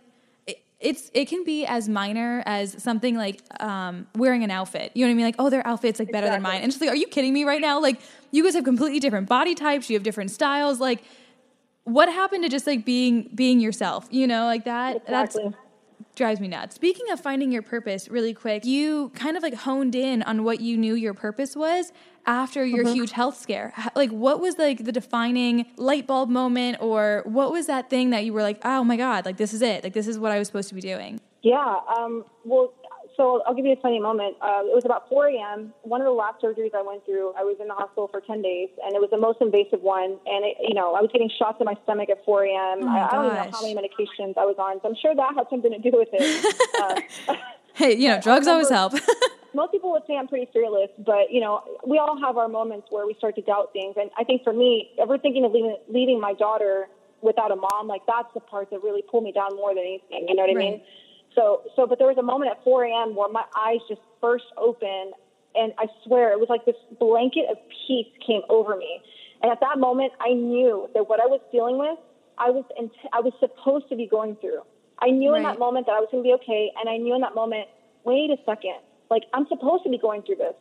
it's 0.80 1.10
it 1.13 1.28
can 1.28 1.43
be 1.43 1.65
as 1.65 1.89
minor 1.89 2.43
as 2.45 2.82
something 2.82 3.15
like 3.15 3.41
um, 3.60 4.08
wearing 4.15 4.43
an 4.43 4.52
outfit. 4.52 4.91
You 4.93 5.06
know 5.06 5.10
what 5.10 5.13
I 5.13 5.15
mean? 5.15 5.26
Like, 5.26 5.36
oh, 5.39 5.50
their 5.50 5.65
outfit's 5.65 6.00
like 6.00 6.12
better 6.12 6.28
exactly. 6.28 6.36
than 6.36 6.43
mine. 6.43 6.62
And 6.62 6.71
just 6.71 6.82
like, 6.82 6.91
are 6.91 6.95
you 6.95 7.08
kidding 7.08 7.34
me 7.34 7.45
right 7.45 7.62
now? 7.62 7.80
Like, 7.82 8.00
you 8.32 8.43
guys 8.43 8.54
have 8.54 8.63
completely 8.63 9.00
different 9.00 9.28
body 9.28 9.56
types. 9.56 9.89
You 9.89 9.95
have 9.95 10.04
different 10.04 10.30
styles. 10.30 10.80
Like, 10.80 11.04
what 11.84 12.10
happened 12.10 12.43
to 12.43 12.50
just 12.50 12.67
like 12.67 12.86
being 12.86 13.30
being 13.34 13.60
yourself? 13.60 14.08
You 14.12 14.28
know, 14.28 14.45
like 14.45 14.65
that. 14.65 14.97
Exactly. 14.97 15.43
That's 15.45 15.58
drives 16.17 16.39
me 16.39 16.47
nuts. 16.47 16.76
Speaking 16.76 17.10
of 17.12 17.19
finding 17.19 17.52
your 17.52 17.62
purpose, 17.62 18.10
really 18.10 18.34
quick, 18.34 18.65
you 18.65 19.12
kind 19.15 19.38
of 19.38 19.43
like 19.43 19.54
honed 19.54 19.95
in 19.95 20.23
on 20.23 20.43
what 20.43 20.60
you 20.60 20.76
knew 20.76 20.95
your 20.95 21.13
purpose 21.13 21.56
was 21.56 21.93
after 22.27 22.63
your 22.63 22.83
mm-hmm. 22.83 22.93
huge 22.93 23.11
health 23.11 23.37
scare. 23.39 23.73
Like, 23.95 24.11
what 24.11 24.39
was 24.39 24.57
like 24.57 24.83
the 24.83 24.91
defining 24.91 25.65
light 25.77 26.05
bulb 26.05 26.29
moment, 26.29 26.77
or 26.81 27.23
what 27.25 27.51
was 27.51 27.65
that 27.67 27.89
thing 27.89 28.11
that 28.11 28.25
you 28.25 28.33
were 28.33 28.43
like, 28.43 28.59
oh 28.63 28.83
my 28.83 28.97
God, 28.97 29.25
like 29.25 29.37
this 29.37 29.53
is 29.53 29.61
it, 29.61 29.83
like 29.83 29.93
this 29.93 30.07
is 30.07 30.19
what 30.19 30.31
I 30.31 30.37
was 30.37 30.47
supposed 30.47 30.69
to 30.69 30.75
be 30.75 30.81
doing? 30.81 31.19
Yeah. 31.41 31.77
Um, 31.97 32.25
well, 32.43 32.73
so 33.17 33.41
I'll 33.47 33.55
give 33.55 33.65
you 33.65 33.73
a 33.73 33.81
funny 33.81 33.99
moment. 33.99 34.37
Uh, 34.41 34.61
it 34.61 34.75
was 34.75 34.85
about 34.85 35.09
4 35.09 35.27
a.m. 35.29 35.73
One 35.81 36.01
of 36.01 36.05
the 36.05 36.11
last 36.11 36.41
surgeries 36.41 36.75
I 36.75 36.83
went 36.83 37.03
through, 37.03 37.33
I 37.35 37.41
was 37.41 37.57
in 37.59 37.67
the 37.67 37.73
hospital 37.73 38.07
for 38.11 38.21
10 38.21 38.43
days, 38.43 38.69
and 38.85 38.93
it 38.93 39.01
was 39.01 39.09
the 39.09 39.17
most 39.17 39.41
invasive 39.41 39.81
one. 39.81 40.21
And 40.27 40.45
it, 40.45 40.57
you 40.61 40.75
know, 40.75 40.93
I 40.93 41.01
was 41.01 41.09
getting 41.11 41.29
shots 41.39 41.57
in 41.59 41.65
my 41.65 41.75
stomach 41.83 42.09
at 42.11 42.23
4 42.23 42.43
a.m. 42.45 42.83
Oh 42.83 42.87
I, 42.87 43.07
I, 43.07 43.11
don't 43.11 43.25
even 43.25 43.37
know 43.37 43.51
how 43.51 43.61
many 43.63 43.73
medications 43.73 44.37
I 44.37 44.45
was 44.45 44.55
on, 44.59 44.79
so 44.81 44.89
I'm 44.89 44.95
sure 45.01 45.15
that 45.15 45.33
had 45.33 45.49
something 45.49 45.71
to 45.71 45.79
do 45.79 45.97
with 45.97 46.09
it. 46.13 46.55
uh, 47.27 47.35
hey, 47.73 47.95
you 47.95 48.07
know, 48.07 48.19
drugs 48.23 48.45
always 48.45 48.69
help. 48.69 48.93
most 50.07 50.13
people 50.13 50.15
would 50.15 50.15
say 50.15 50.17
I'm 50.17 50.27
pretty 50.27 50.49
fearless, 50.53 50.89
but 51.05 51.31
you 51.31 51.41
know, 51.41 51.61
we 51.85 51.97
all 51.97 52.19
have 52.19 52.37
our 52.37 52.47
moments 52.47 52.87
where 52.89 53.05
we 53.05 53.13
start 53.15 53.35
to 53.35 53.41
doubt 53.41 53.73
things. 53.73 53.95
And 53.99 54.09
I 54.17 54.23
think 54.23 54.43
for 54.43 54.53
me, 54.53 54.91
ever 55.01 55.17
thinking 55.17 55.45
of 55.45 55.51
leaving, 55.51 55.77
leaving 55.89 56.19
my 56.19 56.33
daughter 56.33 56.87
without 57.21 57.51
a 57.51 57.55
mom, 57.55 57.87
like 57.87 58.01
that's 58.07 58.29
the 58.33 58.39
part 58.39 58.69
that 58.71 58.83
really 58.83 59.03
pulled 59.09 59.23
me 59.23 59.31
down 59.31 59.55
more 59.55 59.73
than 59.73 59.83
anything. 59.83 60.27
You 60.27 60.35
know 60.35 60.43
what 60.43 60.55
right. 60.55 60.67
I 60.67 60.71
mean? 60.71 60.81
So, 61.35 61.61
so, 61.75 61.85
but 61.85 61.99
there 61.99 62.07
was 62.07 62.17
a 62.17 62.23
moment 62.23 62.51
at 62.51 62.63
4 62.63 62.85
a.m. 62.85 63.15
where 63.15 63.29
my 63.29 63.43
eyes 63.55 63.79
just 63.87 64.01
burst 64.21 64.45
open, 64.57 65.11
and 65.55 65.73
I 65.77 65.85
swear 66.05 66.31
it 66.31 66.39
was 66.39 66.49
like 66.49 66.65
this 66.65 66.75
blanket 66.99 67.45
of 67.51 67.57
peace 67.87 68.09
came 68.25 68.41
over 68.49 68.75
me. 68.75 69.01
And 69.43 69.51
at 69.51 69.59
that 69.59 69.77
moment, 69.77 70.13
I 70.19 70.33
knew 70.33 70.89
that 70.95 71.07
what 71.07 71.19
I 71.19 71.27
was 71.27 71.41
dealing 71.51 71.77
with, 71.77 71.99
I 72.39 72.49
was 72.49 72.65
in, 72.77 72.89
I 73.13 73.21
was 73.21 73.33
supposed 73.39 73.87
to 73.89 73.95
be 73.95 74.07
going 74.07 74.35
through. 74.41 74.61
I 74.99 75.11
knew 75.11 75.31
right. 75.31 75.37
in 75.37 75.43
that 75.43 75.59
moment 75.59 75.85
that 75.85 75.93
I 75.93 75.99
was 75.99 76.09
going 76.11 76.23
to 76.23 76.27
be 76.27 76.33
okay, 76.41 76.71
and 76.79 76.89
I 76.89 76.97
knew 76.97 77.13
in 77.13 77.21
that 77.21 77.35
moment, 77.35 77.67
wait 78.03 78.31
a 78.31 78.37
second, 78.45 78.81
like 79.09 79.23
I'm 79.33 79.47
supposed 79.47 79.83
to 79.83 79.89
be 79.89 79.97
going 79.97 80.23
through 80.23 80.37
this. 80.37 80.55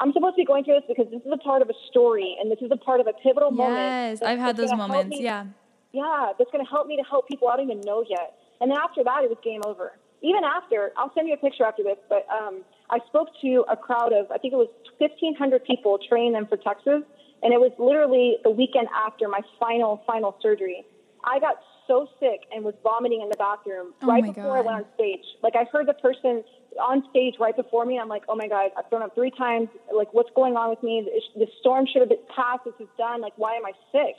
I'm 0.00 0.12
supposed 0.12 0.36
to 0.36 0.42
be 0.42 0.44
going 0.44 0.64
through 0.64 0.80
this 0.80 0.88
because 0.88 1.10
this 1.10 1.22
is 1.22 1.32
a 1.32 1.38
part 1.38 1.62
of 1.62 1.68
a 1.68 1.74
story, 1.90 2.36
and 2.40 2.50
this 2.50 2.60
is 2.62 2.70
a 2.70 2.76
part 2.76 3.00
of 3.00 3.06
a 3.06 3.12
pivotal 3.12 3.50
yes, 3.50 3.58
moment. 3.58 4.20
Yes, 4.20 4.22
I've 4.22 4.38
had 4.38 4.56
those 4.56 4.72
moments. 4.72 5.10
Me, 5.10 5.24
yeah. 5.24 5.46
Yeah, 5.92 6.32
that's 6.38 6.50
going 6.52 6.64
to 6.64 6.70
help 6.70 6.86
me 6.86 6.96
to 6.96 7.02
help 7.02 7.26
people 7.26 7.48
I 7.48 7.56
don't 7.56 7.70
even 7.70 7.80
know 7.80 8.04
yet. 8.08 8.38
And 8.60 8.70
then 8.70 8.78
after 8.78 9.02
that, 9.02 9.24
it 9.24 9.30
was 9.30 9.38
game 9.42 9.62
over 9.64 9.92
even 10.22 10.42
after, 10.44 10.92
I'll 10.96 11.12
send 11.14 11.28
you 11.28 11.34
a 11.34 11.36
picture 11.36 11.64
after 11.64 11.82
this, 11.82 11.98
but 12.08 12.26
um, 12.30 12.62
I 12.90 12.98
spoke 13.06 13.28
to 13.42 13.64
a 13.70 13.76
crowd 13.76 14.12
of, 14.12 14.30
I 14.30 14.38
think 14.38 14.52
it 14.52 14.56
was 14.56 14.68
1,500 14.98 15.64
people, 15.64 15.98
training 16.08 16.32
them 16.32 16.46
for 16.46 16.56
Texas, 16.56 17.02
and 17.42 17.54
it 17.54 17.60
was 17.60 17.70
literally 17.78 18.36
the 18.42 18.50
weekend 18.50 18.88
after 18.94 19.28
my 19.28 19.40
final, 19.60 20.02
final 20.06 20.36
surgery. 20.42 20.84
I 21.24 21.38
got 21.38 21.62
so 21.88 22.06
sick 22.20 22.46
and 22.54 22.64
was 22.64 22.74
vomiting 22.84 23.22
in 23.22 23.28
the 23.28 23.36
bathroom 23.36 23.92
oh 24.02 24.06
right 24.06 24.22
before 24.22 24.54
God. 24.54 24.58
I 24.58 24.60
went 24.60 24.76
on 24.76 24.84
stage. 24.94 25.24
Like 25.42 25.56
I 25.56 25.64
heard 25.72 25.88
the 25.88 25.94
person 25.94 26.44
on 26.80 27.02
stage 27.10 27.34
right 27.40 27.56
before 27.56 27.84
me. 27.84 27.98
I'm 27.98 28.08
like, 28.08 28.22
oh 28.28 28.36
my 28.36 28.46
God, 28.46 28.70
I've 28.76 28.88
thrown 28.88 29.02
up 29.02 29.14
three 29.14 29.32
times. 29.32 29.68
Like, 29.92 30.14
what's 30.14 30.30
going 30.36 30.56
on 30.56 30.70
with 30.70 30.82
me? 30.82 31.08
The 31.34 31.48
storm 31.60 31.86
should 31.90 32.02
have 32.02 32.08
been 32.08 32.28
passed. 32.34 32.64
This 32.64 32.74
is 32.78 32.88
done. 32.96 33.20
Like, 33.20 33.32
why 33.36 33.54
am 33.54 33.66
I 33.66 33.72
sick? 33.90 34.14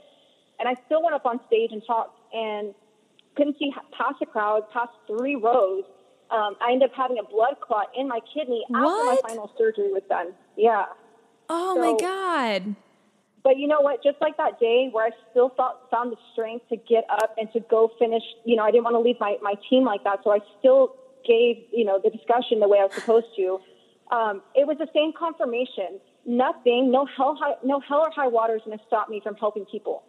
And 0.60 0.67
I 0.67 0.75
still 0.88 1.01
went 1.01 1.15
up 1.15 1.25
on 1.25 1.39
stage 1.47 1.71
and 1.71 1.82
talked. 1.86 2.19
And 2.34 2.73
couldn't 3.36 3.58
see 3.58 3.71
past 3.97 4.19
the 4.19 4.25
crowd, 4.25 4.63
past 4.73 4.91
three 5.08 5.36
rows. 5.36 5.84
Um, 6.32 6.55
I 6.62 6.73
ended 6.73 6.89
up 6.89 6.95
having 6.95 7.17
a 7.17 7.23
blood 7.23 7.55
clot 7.62 7.88
in 7.97 8.08
my 8.08 8.19
kidney 8.34 8.65
what? 8.67 8.84
after 8.84 9.05
my 9.05 9.29
final 9.29 9.51
surgery 9.58 9.91
was 9.91 10.03
done. 10.10 10.34
Yeah. 10.58 10.86
Oh 11.47 11.75
so, 11.75 11.82
my 11.82 11.99
God. 11.99 12.75
But 13.43 13.58
you 13.58 13.67
know 13.67 13.82
what? 13.82 14.04
Just 14.04 14.17
like 14.19 14.38
that 14.38 14.60
day 14.60 14.89
where 14.91 15.06
I 15.06 15.12
still 15.32 15.49
thought, 15.49 15.89
found 15.89 16.12
the 16.12 16.17
strength 16.34 16.67
to 16.69 16.75
get 16.75 17.06
up 17.10 17.36
and 17.38 17.52
to 17.54 17.60
go 17.62 17.89
finish, 17.97 18.23
you 18.45 18.56
know, 18.56 18.63
I 18.63 18.71
didn't 18.71 18.84
want 18.84 18.95
to 18.95 18.99
leave 18.99 19.15
my, 19.19 19.38
my 19.41 19.54
team 19.69 19.86
like 19.86 20.04
that. 20.04 20.19
So 20.23 20.32
I 20.32 20.39
still 20.60 20.95
gave, 21.25 21.63
you 21.71 21.86
know, 21.86 21.99
the 22.04 22.10
discussion 22.10 22.60
the 22.60 22.67
way 22.67 22.80
I 22.80 22.86
was 22.86 22.95
supposed 22.95 23.28
to. 23.38 23.60
Um, 24.12 24.41
it 24.56 24.67
was 24.67 24.78
the 24.78 24.88
same 24.93 25.13
confirmation. 25.17 25.99
Nothing, 26.25 26.91
no 26.91 27.06
hell, 27.06 27.38
high, 27.39 27.56
no 27.63 27.80
hell 27.80 27.99
or 27.99 28.12
high 28.12 28.28
water 28.28 28.56
is 28.56 28.62
going 28.65 28.78
to 28.78 28.84
stop 28.88 29.10
me 29.10 29.21
from 29.23 29.36
helping 29.36 29.65
people. 29.65 30.04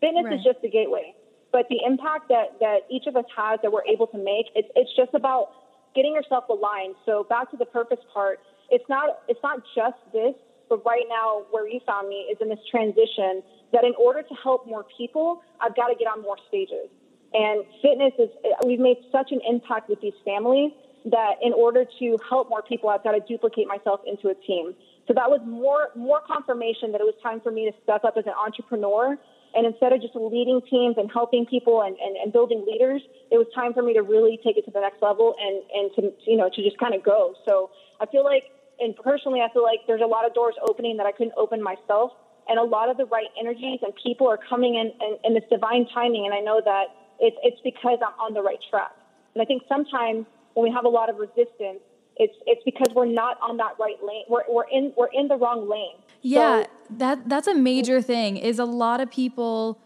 Fitness 0.00 0.24
right. 0.24 0.34
is 0.34 0.44
just 0.44 0.60
the 0.62 0.68
gateway. 0.68 1.14
But 1.52 1.66
the 1.68 1.78
impact 1.86 2.28
that, 2.30 2.58
that 2.58 2.80
each 2.90 3.06
of 3.06 3.14
us 3.14 3.26
has 3.36 3.60
that 3.62 3.70
we're 3.70 3.86
able 3.86 4.08
to 4.08 4.18
make, 4.18 4.46
it's, 4.56 4.68
it's 4.74 4.90
just 4.96 5.14
about 5.14 5.50
getting 5.94 6.12
yourself 6.12 6.48
aligned. 6.50 6.96
So 7.06 7.22
back 7.22 7.50
to 7.52 7.56
the 7.56 7.66
purpose 7.66 8.00
part, 8.12 8.40
it's 8.70 8.84
not, 8.88 9.20
it's 9.28 9.38
not 9.42 9.62
just 9.76 9.96
this, 10.12 10.34
but 10.68 10.84
right 10.84 11.04
now 11.08 11.44
where 11.50 11.68
you 11.68 11.80
found 11.86 12.08
me 12.08 12.26
is 12.30 12.38
in 12.40 12.48
this 12.48 12.58
transition 12.70 13.42
that 13.72 13.84
in 13.84 13.92
order 13.98 14.22
to 14.22 14.34
help 14.42 14.66
more 14.66 14.84
people, 14.96 15.42
I've 15.60 15.76
got 15.76 15.88
to 15.88 15.94
get 15.94 16.06
on 16.06 16.22
more 16.22 16.36
stages. 16.48 16.88
And 17.32 17.64
fitness 17.82 18.12
is, 18.18 18.30
we've 18.64 18.78
made 18.80 18.98
such 19.10 19.32
an 19.32 19.40
impact 19.48 19.90
with 19.90 20.00
these 20.00 20.14
families 20.24 20.70
that 21.06 21.34
in 21.42 21.52
order 21.52 21.84
to 21.98 22.18
help 22.28 22.48
more 22.48 22.62
people, 22.62 22.88
I've 22.88 23.02
got 23.02 23.12
to 23.12 23.20
duplicate 23.20 23.66
myself 23.66 24.00
into 24.06 24.28
a 24.28 24.34
team. 24.34 24.74
So 25.06 25.12
that 25.14 25.28
was 25.28 25.40
more, 25.44 25.90
more 25.94 26.20
confirmation 26.26 26.92
that 26.92 27.00
it 27.00 27.04
was 27.04 27.14
time 27.22 27.40
for 27.40 27.50
me 27.50 27.68
to 27.68 27.76
step 27.82 28.04
up 28.04 28.14
as 28.16 28.24
an 28.26 28.32
entrepreneur 28.32 29.18
and 29.54 29.66
instead 29.66 29.92
of 29.92 30.02
just 30.02 30.14
leading 30.16 30.60
teams 30.68 30.96
and 30.98 31.10
helping 31.12 31.46
people 31.46 31.82
and, 31.82 31.96
and, 31.98 32.16
and 32.16 32.32
building 32.32 32.66
leaders, 32.66 33.02
it 33.30 33.38
was 33.38 33.46
time 33.54 33.72
for 33.72 33.82
me 33.82 33.94
to 33.94 34.02
really 34.02 34.38
take 34.42 34.56
it 34.56 34.64
to 34.66 34.70
the 34.70 34.80
next 34.80 35.00
level 35.00 35.34
and, 35.38 35.62
and 35.72 35.90
to, 35.94 36.30
you 36.30 36.36
know, 36.36 36.50
to 36.52 36.62
just 36.62 36.76
kind 36.78 36.94
of 36.94 37.02
go. 37.04 37.34
So 37.46 37.70
I 38.00 38.06
feel 38.06 38.24
like, 38.24 38.50
and 38.80 38.96
personally, 38.96 39.40
I 39.40 39.52
feel 39.52 39.62
like 39.62 39.80
there's 39.86 40.02
a 40.02 40.06
lot 40.06 40.26
of 40.26 40.34
doors 40.34 40.54
opening 40.66 40.96
that 40.98 41.06
I 41.06 41.12
couldn't 41.12 41.34
open 41.36 41.62
myself. 41.62 42.12
And 42.46 42.58
a 42.58 42.62
lot 42.62 42.90
of 42.90 42.98
the 42.98 43.06
right 43.06 43.28
energies 43.40 43.80
and 43.82 43.92
people 44.02 44.28
are 44.28 44.38
coming 44.50 44.74
in, 44.74 44.92
in, 45.00 45.16
in 45.24 45.34
this 45.34 45.44
divine 45.50 45.86
timing. 45.94 46.26
And 46.26 46.34
I 46.34 46.40
know 46.40 46.60
that 46.62 46.88
it's, 47.18 47.36
it's 47.42 47.60
because 47.64 47.98
I'm 48.04 48.12
on 48.20 48.34
the 48.34 48.42
right 48.42 48.58
track. 48.68 48.92
And 49.34 49.40
I 49.40 49.46
think 49.46 49.62
sometimes 49.66 50.26
when 50.52 50.64
we 50.64 50.74
have 50.74 50.84
a 50.84 50.88
lot 50.88 51.08
of 51.08 51.16
resistance, 51.16 51.80
it's 52.16 52.34
it's 52.46 52.62
because 52.64 52.94
we're 52.94 53.06
not 53.06 53.38
on 53.42 53.56
that 53.56 53.74
right 53.80 53.96
lane. 54.02 54.24
We're 54.28 54.42
we're 54.48 54.68
in 54.70 54.92
we're 54.96 55.10
in 55.12 55.28
the 55.28 55.36
wrong 55.36 55.68
lane. 55.68 55.96
Yeah, 56.22 56.62
so, 56.62 56.68
that 56.98 57.28
that's 57.28 57.48
a 57.48 57.54
major 57.54 58.00
thing. 58.00 58.36
Is 58.36 58.58
a 58.58 58.64
lot 58.64 59.00
of 59.00 59.10
people 59.10 59.80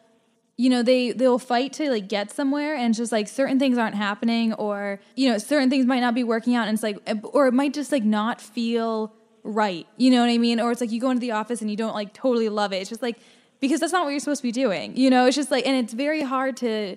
you 0.59 0.68
know 0.68 0.83
they 0.83 1.12
they'll 1.12 1.38
fight 1.38 1.73
to 1.73 1.88
like 1.88 2.09
get 2.09 2.31
somewhere 2.31 2.75
and 2.75 2.94
just 2.94 3.12
like 3.12 3.29
certain 3.29 3.59
things 3.59 3.79
aren't 3.79 3.94
happening 3.94 4.53
or 4.55 5.01
you 5.14 5.31
know 5.31 5.38
certain 5.38 5.71
things 5.71 5.87
might 5.87 6.01
not 6.01 6.14
be 6.14 6.25
working 6.25 6.55
out 6.55 6.68
and 6.68 6.75
it's 6.75 6.83
like 6.83 6.99
or 7.23 7.47
it 7.47 7.55
might 7.55 7.73
just 7.73 7.90
like 7.90 8.05
not 8.05 8.40
feel 8.40 9.14
right 9.44 9.87
you 9.97 10.11
know 10.11 10.21
what 10.21 10.29
i 10.29 10.37
mean 10.37 10.61
or 10.61 10.71
it's 10.71 10.81
like 10.81 10.90
you 10.90 11.01
go 11.01 11.11
into 11.11 11.21
the 11.21 11.31
office 11.31 11.62
and 11.62 11.71
you 11.71 11.77
don't 11.77 11.94
like 11.94 12.12
totally 12.12 12.51
love 12.51 12.73
it 12.73 12.79
it's 12.79 12.90
just 12.90 13.01
like 13.01 13.18
because 13.61 13.81
that's 13.81 13.92
not 13.92 14.05
what 14.05 14.11
you're 14.11 14.21
supposed 14.21 14.40
to 14.40 14.47
be 14.47 14.53
doing 14.53 14.94
you 14.97 15.09
know 15.09 15.27
it's 15.27 15.37
just 15.37 15.51
like 15.51 15.66
and 15.66 15.77
it's 15.77 15.94
very 15.94 16.23
hard 16.23 16.57
to 16.57 16.97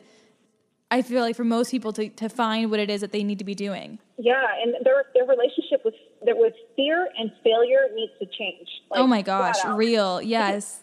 I 0.93 1.01
feel 1.03 1.21
like 1.21 1.37
for 1.37 1.45
most 1.45 1.71
people 1.71 1.93
to, 1.93 2.09
to 2.09 2.27
find 2.27 2.69
what 2.69 2.81
it 2.81 2.89
is 2.89 2.99
that 2.99 3.13
they 3.13 3.23
need 3.23 3.39
to 3.39 3.45
be 3.45 3.55
doing. 3.55 3.97
Yeah, 4.17 4.45
and 4.61 4.75
their 4.85 5.05
their 5.13 5.23
relationship 5.23 5.85
with 5.85 5.93
with 6.21 6.53
fear 6.75 7.07
and 7.17 7.31
failure 7.45 7.87
needs 7.95 8.11
to 8.19 8.25
change. 8.25 8.67
Oh 8.91 8.95
like, 8.95 8.99
oh 8.99 9.07
my 9.07 9.21
gosh, 9.21 9.55
real, 9.73 10.21
yes. 10.21 10.81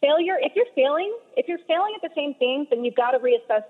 Failure, 0.00 0.36
if 0.40 0.52
you're 0.54 0.70
failing, 0.74 1.16
if 1.36 1.48
you're 1.48 1.62
failing 1.66 1.92
at 1.96 2.02
the 2.02 2.14
same 2.14 2.34
thing, 2.34 2.66
then 2.70 2.84
you've 2.84 2.94
got 2.96 3.12
to 3.12 3.18
reassess, 3.18 3.62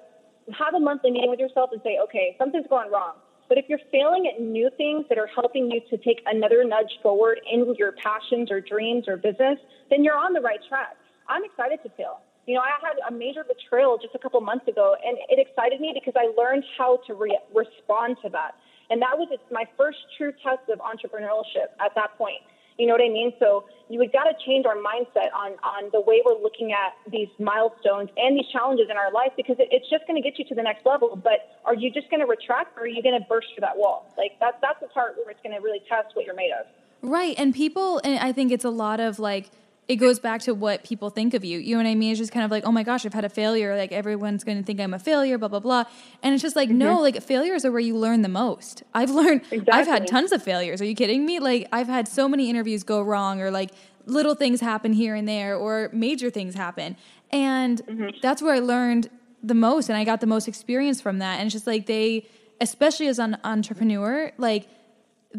have 0.53 0.75
a 0.75 0.81
monthly 0.81 1.11
meeting 1.11 1.31
with 1.31 1.41
yourself 1.41 1.71
and 1.73 1.81
say, 1.83 1.99
okay, 2.03 2.35
something's 2.39 2.67
going 2.69 2.91
wrong. 2.91 3.15
But 3.49 3.59
if 3.59 3.67
you're 3.69 3.83
failing 3.93 4.27
at 4.27 4.43
new 4.43 4.71
things 4.77 5.07
that 5.09 5.19
are 5.19 5.29
helping 5.29 5.71
you 5.71 5.81
to 5.91 5.97
take 6.03 6.21
another 6.27 6.65
nudge 6.65 6.91
forward 7.03 7.41
in 7.51 7.75
your 7.79 7.93
passions 7.93 8.51
or 8.51 8.61
dreams 8.61 9.05
or 9.07 9.17
business, 9.17 9.59
then 9.91 10.03
you're 10.03 10.19
on 10.19 10.33
the 10.33 10.41
right 10.41 10.59
track. 10.69 10.97
I'm 11.29 11.45
excited 11.45 11.79
to 11.85 11.91
fail. 11.97 12.21
You 12.47 12.55
know, 12.55 12.61
I 12.63 12.75
had 12.79 12.99
a 13.09 13.13
major 13.15 13.43
betrayal 13.43 13.99
just 13.99 14.15
a 14.15 14.19
couple 14.19 14.41
months 14.41 14.67
ago, 14.69 14.95
and 15.05 15.19
it 15.31 15.39
excited 15.39 15.81
me 15.81 15.91
because 15.95 16.15
I 16.15 16.31
learned 16.39 16.65
how 16.79 16.99
to 17.07 17.15
re- 17.15 17.39
respond 17.55 18.19
to 18.23 18.31
that. 18.31 18.55
And 18.91 19.03
that 19.03 19.19
was 19.19 19.27
my 19.51 19.65
first 19.77 19.99
true 20.17 20.33
test 20.43 20.63
of 20.71 20.79
entrepreneurship 20.79 21.75
at 21.83 21.91
that 21.97 22.17
point. 22.19 22.39
You 22.79 22.87
know 22.87 22.93
what 22.93 23.03
I 23.03 23.09
mean? 23.09 23.33
So 23.39 23.65
you 23.89 24.01
have 24.03 24.13
got 24.13 24.25
to 24.25 24.35
change 24.45 24.67
our 24.67 24.77
mindset 24.77 25.33
on 25.35 25.53
on 25.65 25.91
the 25.93 26.01
way 26.01 26.23
we're 26.25 26.41
looking 26.41 26.73
at 26.73 26.95
these 27.11 27.29
milestones 27.39 28.11
and 28.17 28.37
these 28.37 28.49
challenges 28.53 28.89
in 28.91 28.97
our 28.97 29.13
life 29.13 29.33
because 29.37 29.57
it, 29.59 29.69
it's 29.71 29.89
just 29.89 30.07
going 30.07 30.21
to 30.21 30.29
get 30.29 30.39
you 30.39 30.45
to 30.47 30.55
the 30.55 30.63
next 30.63 30.85
level. 30.85 31.17
But 31.17 31.59
are 31.65 31.75
you 31.75 31.91
just 31.91 32.11
going 32.11 32.21
to 32.21 32.27
retract 32.27 32.77
or 32.77 32.83
are 32.83 32.87
you 32.87 33.03
going 33.03 33.19
to 33.19 33.27
burst 33.29 33.49
through 33.55 33.63
that 33.63 33.77
wall? 33.77 34.13
Like 34.19 34.33
that's 34.41 34.57
that's 34.61 34.81
the 34.81 34.89
part 34.89 35.17
where 35.17 35.31
it's 35.31 35.41
going 35.43 35.55
to 35.55 35.63
really 35.63 35.81
test 35.89 36.15
what 36.15 36.27
you're 36.27 36.35
made 36.35 36.53
of. 36.53 36.67
Right, 37.03 37.35
and 37.39 37.55
people, 37.55 38.01
and 38.05 38.19
I 38.19 38.33
think 38.33 38.51
it's 38.51 38.65
a 38.65 38.71
lot 38.71 39.01
of 39.01 39.19
like 39.19 39.51
it 39.89 39.97
goes 39.97 40.19
back 40.19 40.41
to 40.43 40.53
what 40.53 40.83
people 40.83 41.11
think 41.11 41.33
of 41.33 41.45
you. 41.45 41.59
You 41.59 41.77
know 41.77 41.85
what 41.85 41.89
I 41.89 41.95
mean? 41.95 42.11
It's 42.11 42.19
just 42.19 42.33
kind 42.33 42.45
of 42.45 42.51
like, 42.51 42.65
oh 42.65 42.73
my 42.73 42.83
gosh, 42.83 43.07
I've 43.07 43.15
had 43.15 43.25
a 43.25 43.29
failure. 43.29 43.77
Like 43.77 43.93
everyone's 43.93 44.43
going 44.43 44.59
to 44.59 44.65
think 44.65 44.81
I'm 44.81 44.93
a 44.93 44.99
failure, 44.99 45.39
blah, 45.39 45.49
blah, 45.49 45.61
blah. 45.61 45.85
And 46.23 46.35
it's 46.35 46.43
just 46.43 46.57
like, 46.57 46.69
mm-hmm. 46.69 46.79
no, 46.79 47.01
like 47.01 47.23
failures 47.23 47.65
are 47.65 47.71
where 47.71 47.81
you 47.81 47.97
learn 47.97 48.23
the 48.23 48.29
most. 48.29 48.83
I've 48.95 49.11
learned, 49.11 49.43
exactly. 49.51 49.73
I've 49.73 49.87
had 49.87 50.09
tons 50.09 50.33
of 50.33 50.43
failures. 50.43 50.81
Are 50.81 50.85
you 50.85 50.97
kidding 50.97 51.25
me? 51.25 51.39
Like 51.39 51.69
I've 51.71 51.87
had 51.87 52.09
so 52.09 52.29
many 52.29 52.51
interviews 52.51 52.83
go 52.83 53.01
wrong 53.01 53.41
or 53.41 53.53
like 53.53 53.71
little 54.07 54.35
things 54.35 54.61
happen 54.61 54.93
here 54.93 55.15
and 55.15 55.29
there 55.29 55.57
or 55.57 55.89
major 55.93 56.31
things 56.31 56.57
happen. 56.57 56.97
And 57.31 57.85
mm-hmm. 57.87 58.17
that's 58.21 58.43
where 58.43 58.55
I 58.55 58.59
learned 58.59 59.09
the 59.43 59.55
most 59.55 59.89
and 59.89 59.97
I 59.97 60.03
got 60.03 60.21
the 60.21 60.27
most 60.27 60.49
experience 60.49 61.01
from 61.01 61.19
that. 61.19 61.39
And 61.39 61.47
it's 61.47 61.53
just 61.53 61.67
like 61.67 61.87
they, 61.87 62.27
especially 62.61 63.07
as 63.07 63.21
an 63.21 63.39
entrepreneur, 63.45 64.33
like 64.37 64.69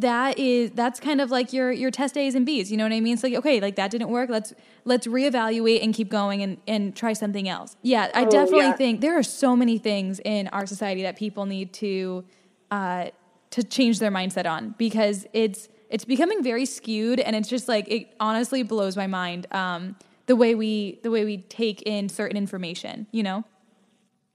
that 0.02 0.38
is 0.38 0.72
that's 0.72 1.00
kind 1.00 1.20
of 1.22 1.32
like 1.32 1.54
your 1.54 1.72
your 1.72 1.92
test 1.92 2.18
A's 2.18 2.36
and 2.36 2.46
B's. 2.46 2.72
You 2.72 2.78
know 2.78 2.86
what 2.86 2.94
I 2.94 3.00
mean? 3.00 3.14
It's 3.14 3.24
like 3.24 3.34
okay, 3.34 3.60
like 3.60 3.76
that 3.76 3.92
didn't 3.92 4.10
work. 4.10 4.30
Let's 4.30 4.54
let's 4.86 5.08
reevaluate 5.08 5.84
and 5.84 5.94
keep 5.94 6.10
going 6.10 6.42
and 6.42 6.58
and 6.68 6.96
try 6.96 7.14
something 7.14 7.50
else. 7.50 7.76
Yeah, 7.82 8.12
I 8.14 8.26
oh, 8.26 8.30
definitely 8.30 8.68
yeah. 8.68 8.74
think 8.74 9.02
there 9.02 9.18
are 9.18 9.24
so 9.24 9.56
many 9.56 9.78
things 9.78 10.20
in 10.24 10.48
our 10.50 10.66
society 10.66 11.04
that 11.04 11.18
people 11.18 11.46
need 11.46 11.74
to 11.74 12.26
uh, 12.72 13.08
to 13.52 13.64
change 13.64 14.00
their 14.00 14.12
mindset 14.12 14.50
on 14.50 14.76
because 14.78 15.26
it's 15.34 15.70
it's 15.90 16.06
becoming 16.06 16.44
very 16.44 16.66
skewed 16.66 17.20
and 17.20 17.36
it's 17.36 17.50
just 17.50 17.68
like 17.68 17.88
it 17.88 18.14
honestly 18.20 18.62
blows 18.64 18.98
my 18.98 19.08
mind 19.08 19.48
um, 19.52 19.96
the 20.28 20.36
way 20.36 20.54
we 20.54 21.00
the 21.04 21.10
way 21.10 21.26
we 21.26 21.38
take 21.38 21.82
in 21.84 22.10
certain 22.10 22.38
information. 22.38 23.08
You 23.12 23.24
know. 23.24 23.44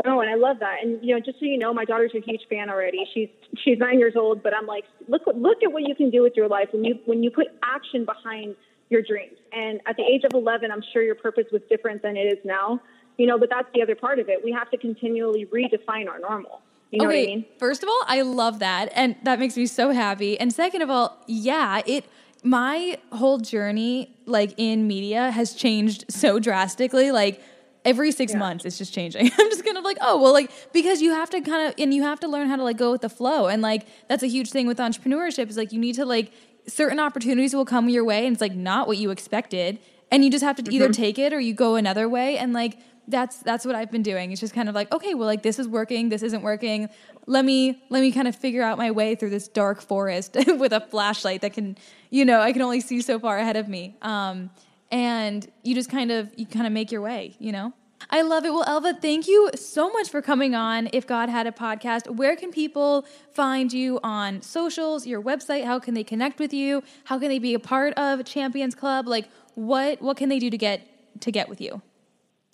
Oh, 0.05 0.21
and 0.21 0.31
I 0.31 0.35
love 0.35 0.59
that. 0.61 0.77
And 0.83 1.03
you 1.03 1.15
know, 1.15 1.21
just 1.21 1.39
so 1.39 1.45
you 1.45 1.59
know, 1.59 1.73
my 1.73 1.85
daughter's 1.85 2.13
a 2.15 2.21
huge 2.21 2.43
fan 2.49 2.69
already. 2.71 3.07
She's 3.15 3.29
she's 3.65 3.79
nine 3.79 3.99
years 3.99 4.15
old, 4.17 4.43
but 4.43 4.55
I'm 4.55 4.67
like, 4.67 4.85
look 5.09 5.23
look 5.35 5.63
at 5.63 5.73
what 5.73 5.83
you 5.83 5.95
can 5.95 6.11
do 6.11 6.23
with 6.23 6.35
your 6.37 6.49
life 6.49 6.69
when 6.73 6.85
you 6.85 6.99
when 7.07 7.23
you 7.23 7.31
put 7.31 7.47
action 7.63 8.05
behind 8.05 8.57
your 8.89 9.03
dreams. 9.03 9.37
And 9.53 9.81
at 9.87 9.97
the 9.97 10.03
age 10.03 10.23
of 10.25 10.33
11, 10.35 10.71
I'm 10.71 10.83
sure 10.93 11.03
your 11.03 11.15
purpose 11.15 11.47
was 11.53 11.63
different 11.69 12.03
than 12.03 12.17
it 12.17 12.33
is 12.33 12.39
now. 12.45 12.81
You 13.17 13.27
know, 13.27 13.39
but 13.39 13.51
that's 13.51 13.69
the 13.75 13.83
other 13.83 13.95
part 13.95 14.19
of 14.19 14.29
it. 14.29 14.43
We 14.43 14.53
have 14.53 14.71
to 14.71 14.77
continually 14.77 15.47
redefine 15.47 16.09
our 16.09 16.19
normal. 16.19 16.63
You 16.91 17.01
know 17.01 17.09
okay, 17.09 17.23
I 17.23 17.27
mean? 17.27 17.45
First 17.59 17.83
of 17.83 17.89
all, 17.89 18.03
I 18.07 18.23
love 18.23 18.59
that, 18.59 18.91
and 18.95 19.17
that 19.23 19.39
makes 19.39 19.57
me 19.57 19.67
so 19.67 19.93
happy. 19.93 20.39
And 20.39 20.53
second 20.53 20.83
of 20.83 20.91
all, 20.91 21.23
yeah, 21.27 21.83
it 21.87 22.05
my 22.43 22.99
whole 23.13 23.39
journey 23.39 24.15
like 24.27 24.53
in 24.57 24.87
media 24.87 25.31
has 25.31 25.55
changed 25.55 26.05
so 26.09 26.39
drastically. 26.39 27.13
Like 27.13 27.41
every 27.85 28.13
six 28.13 28.33
yeah. 28.33 28.39
months 28.39 28.65
it's 28.65 28.79
just 28.79 28.95
changing 28.95 29.27
i'm 29.39 29.51
just 29.51 29.65
kind 29.65 29.77
of 29.77 29.85
like 29.85 29.99
oh 30.01 30.21
well 30.21 30.33
like 30.33 30.51
because 30.73 31.03
you 31.03 31.11
have 31.11 31.31
to 31.31 31.41
kind 31.41 31.69
of 31.69 31.75
and 31.79 31.93
you 31.93 32.03
have 32.03 32.21
to 32.21 32.29
learn 32.29 32.49
how 32.49 32.57
to 32.57 32.63
like 32.63 32.77
go 32.77 32.93
with 32.93 33.01
the 33.01 33.09
flow 33.09 33.49
and 33.49 33.63
like 33.63 33.87
that's 34.09 34.23
a 34.23 34.29
huge 34.29 34.51
thing 34.51 34.67
with 34.67 34.79
entrepreneurship 34.79 35.49
is 35.49 35.57
like 35.57 35.73
you 35.73 35.79
need 35.79 35.95
to 35.95 36.05
like 36.05 36.33
certain 36.67 37.01
opportunities 37.01 37.55
will 37.55 37.65
come 37.65 37.89
your 37.89 38.05
way 38.05 38.27
and 38.27 38.35
it's 38.35 38.41
like 38.41 38.55
not 38.55 38.87
what 38.87 38.97
you 38.97 39.11
expected 39.11 39.79
and 40.11 40.25
you 40.25 40.31
just 40.31 40.45
have 40.45 40.57
to 40.57 40.63
mm-hmm. 40.63 40.75
either 40.75 40.93
take 40.93 41.19
it 41.19 41.33
or 41.33 41.41
you 41.41 41.55
go 41.55 41.75
another 41.75 42.09
way 42.09 42.39
and 42.39 42.53
like 42.53 42.79
that's 43.09 43.39
that's 43.39 43.65
what 43.65 43.75
I've 43.75 43.91
been 43.91 44.03
doing. 44.03 44.33
It's 44.33 44.41
just 44.41 44.55
kind 44.55 44.69
of 44.69 44.75
like, 44.75 44.93
okay, 44.93 45.15
well 45.15 45.27
like 45.27 45.43
this 45.43 45.59
is 45.59 45.67
working, 45.67 46.09
this 46.09 46.23
isn't 46.23 46.43
working. 46.43 46.89
Let 47.27 47.45
me 47.45 47.83
let 47.91 48.01
me 48.01 48.13
kind 48.13 48.29
of 48.29 48.37
figure 48.37 48.63
out 48.63 48.79
my 48.79 48.91
way 48.91 49.15
through 49.15 49.31
this 49.31 49.49
dark 49.49 49.81
forest 49.81 50.37
with 50.47 50.73
a 50.73 50.81
flashlight 50.81 51.41
that 51.41 51.53
can, 51.53 51.77
you 52.11 52.25
know, 52.25 52.41
I 52.41 52.53
can 52.53 52.63
only 52.63 52.81
see 52.81 53.01
so 53.01 53.19
far 53.19 53.39
ahead 53.39 53.57
of 53.57 53.69
me. 53.69 53.97
Um, 54.03 54.51
and 54.93 55.51
you 55.65 55.75
just 55.75 55.91
kind 55.91 56.13
of 56.13 56.31
you 56.37 56.47
kind 56.47 56.67
of 56.67 56.73
make 56.73 56.93
your 56.93 57.01
way, 57.01 57.35
you 57.41 57.51
know? 57.51 57.73
I 58.11 58.23
love 58.23 58.45
it. 58.45 58.53
Well, 58.53 58.65
Elva, 58.67 58.95
thank 58.95 59.27
you 59.27 59.51
so 59.55 59.89
much 59.91 60.11
for 60.11 60.21
coming 60.21 60.55
on. 60.55 60.89
If 60.93 61.07
God 61.07 61.29
had 61.29 61.47
a 61.47 61.53
podcast, 61.53 62.15
where 62.15 62.37
can 62.37 62.51
people 62.51 63.07
find 63.31 63.73
you 63.73 64.01
on 64.03 64.43
socials, 64.43 65.07
your 65.07 65.23
website? 65.23 65.65
How 65.65 65.79
can 65.79 65.95
they 65.95 66.05
connect 66.05 66.39
with 66.39 66.53
you? 66.53 66.83
How 67.05 67.19
can 67.19 67.29
they 67.29 67.39
be 67.39 67.55
a 67.55 67.61
part 67.61 67.95
of 67.95 68.25
Champions 68.25 68.75
Club? 68.75 69.09
Like, 69.09 69.29
what 69.55 70.03
what 70.03 70.17
can 70.17 70.29
they 70.29 70.39
do 70.39 70.51
to 70.51 70.59
get 70.59 71.21
to 71.21 71.33
get 71.33 71.49
with 71.49 71.61
you? 71.61 71.81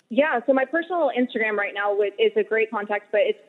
Yeah, 0.09 0.39
so 0.47 0.53
my 0.53 0.65
personal 0.65 1.11
Instagram 1.17 1.55
right 1.55 1.73
now 1.73 1.95
is 2.17 2.31
a 2.35 2.43
great 2.43 2.71
contact, 2.71 3.11
but 3.11 3.21
it's 3.21 3.39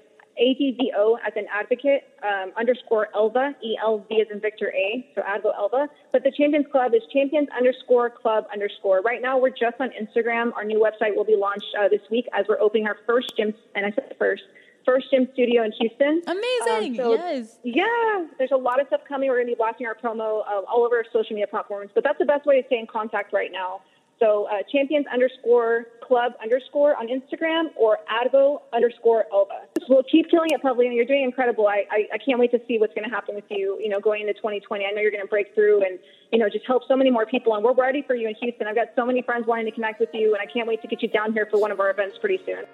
ADVO 0.41 1.17
as 1.27 1.33
an 1.37 1.47
advocate 1.53 2.05
um, 2.23 2.53
underscore 2.57 3.09
Elva, 3.15 3.55
E 3.63 3.77
L 3.83 4.05
V 4.09 4.21
as 4.21 4.29
in 4.33 4.41
Victor 4.41 4.73
A, 4.75 5.07
so 5.15 5.21
Advo 5.21 5.55
Elva. 5.57 5.89
But 6.13 6.25
the 6.25 6.33
Champions 6.33 6.67
Club 6.73 6.95
is 6.95 7.03
champions 7.13 7.49
underscore 7.57 8.09
club 8.09 8.47
underscore. 8.53 9.01
Right 9.03 9.21
now 9.21 9.39
we're 9.39 9.51
just 9.51 9.77
on 9.81 9.91
Instagram. 9.91 10.53
Our 10.55 10.65
new 10.65 10.81
website 10.81 11.15
will 11.15 11.25
be 11.25 11.37
launched 11.37 11.75
uh, 11.79 11.89
this 11.89 12.01
week 12.11 12.27
as 12.33 12.47
we're 12.49 12.61
opening 12.61 12.87
our 12.87 12.97
first 13.07 13.37
gym, 13.37 13.53
and 13.75 13.85
I 13.85 13.91
said 13.91 14.15
first, 14.19 14.45
first 14.87 15.11
gym 15.11 15.29
studio 15.35 15.63
in 15.63 15.73
Houston. 15.73 16.23
Amazing. 16.27 16.93
Um, 16.93 16.97
so, 16.97 17.15
yes. 17.15 17.59
Yeah, 17.63 18.27
there's 18.39 18.53
a 18.53 18.57
lot 18.57 18.81
of 18.81 18.87
stuff 18.87 19.03
coming. 19.07 19.29
We're 19.29 19.37
going 19.37 19.49
to 19.49 19.53
be 19.53 19.57
blasting 19.57 19.87
our 19.87 19.95
promo 19.95 20.41
uh, 20.41 20.63
all 20.71 20.85
over 20.87 20.97
our 20.97 21.05
social 21.13 21.35
media 21.35 21.47
platforms, 21.49 21.91
but 21.95 22.03
that's 22.03 22.19
the 22.19 22.25
best 22.25 22.47
way 22.47 22.61
to 22.61 22.67
stay 22.67 22.79
in 22.79 22.87
contact 22.87 23.33
right 23.33 23.53
now. 23.53 23.83
So 24.21 24.47
uh, 24.53 24.59
champions 24.71 25.07
underscore 25.11 25.87
club 26.03 26.33
underscore 26.43 26.95
on 26.95 27.09
Instagram 27.09 27.71
or 27.75 27.99
Advo 28.07 28.61
underscore 28.73 29.25
Elva. 29.33 29.63
We'll 29.89 30.03
keep 30.03 30.31
killing 30.31 30.51
it, 30.51 30.63
Pavlina. 30.63 30.95
You're 30.95 31.07
doing 31.07 31.25
incredible. 31.25 31.67
I, 31.67 31.85
I, 31.91 32.09
I 32.13 32.19
can't 32.19 32.39
wait 32.39 32.51
to 32.51 32.61
see 32.69 32.79
what's 32.79 32.95
going 32.95 33.09
to 33.09 33.15
happen 33.15 33.35
with 33.35 33.45
you, 33.49 33.79
you 33.81 33.89
know, 33.89 33.99
going 33.99 34.21
into 34.21 34.35
2020. 34.35 34.85
I 34.85 34.91
know 34.91 35.01
you're 35.01 35.11
going 35.11 35.25
to 35.25 35.29
break 35.29 35.55
through 35.55 35.85
and, 35.85 35.99
you 36.33 36.39
know, 36.39 36.51
just 36.51 36.67
help 36.67 36.83
so 36.87 36.97
many 36.97 37.11
more 37.11 37.25
people. 37.25 37.55
And 37.55 37.65
we're 37.65 37.73
ready 37.73 38.03
for 38.07 38.15
you 38.15 38.29
in 38.29 38.35
Houston. 38.43 38.67
I've 38.67 38.75
got 38.75 38.89
so 38.95 39.07
many 39.07 39.23
friends 39.23 39.47
wanting 39.47 39.65
to 39.65 39.73
connect 39.73 40.01
with 40.01 40.11
you, 40.13 40.35
and 40.35 40.43
I 40.47 40.53
can't 40.53 40.69
wait 40.69 40.83
to 40.83 40.89
get 40.89 41.01
you 41.01 41.09
down 41.09 41.33
here 41.33 41.49
for 41.51 41.59
one 41.59 41.73
of 41.73 41.81
our 41.81 41.91
events 41.91 42.19
pretty 42.19 42.41
soon. 42.45 42.65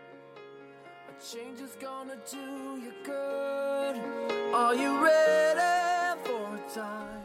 change 1.23 1.61
is 1.61 1.77
gonna 1.81 2.17
do 2.29 2.81
you 2.83 2.93
good. 3.05 3.97
Are 4.53 4.75
you 4.75 5.05
ready? 5.05 5.96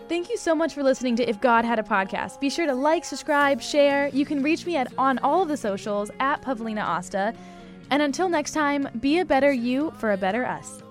Thank 0.07 0.29
you 0.29 0.37
so 0.37 0.53
much 0.53 0.73
for 0.73 0.83
listening 0.83 1.15
to 1.17 1.29
If 1.29 1.39
God 1.39 1.63
Had 1.63 1.79
a 1.79 1.83
Podcast. 1.83 2.39
Be 2.39 2.49
sure 2.49 2.65
to 2.65 2.73
like, 2.73 3.05
subscribe, 3.05 3.61
share. 3.61 4.09
You 4.09 4.25
can 4.25 4.43
reach 4.43 4.65
me 4.65 4.75
at 4.75 4.91
on 4.97 5.19
all 5.19 5.41
of 5.41 5.47
the 5.47 5.55
socials 5.55 6.11
at 6.19 6.41
Pavlina 6.41 6.83
Osta. 6.83 7.35
And 7.89 8.01
until 8.01 8.27
next 8.27 8.51
time, 8.51 8.87
be 8.99 9.19
a 9.19 9.25
better 9.25 9.51
you 9.51 9.91
for 9.97 10.11
a 10.11 10.17
better 10.17 10.45
us. 10.45 10.83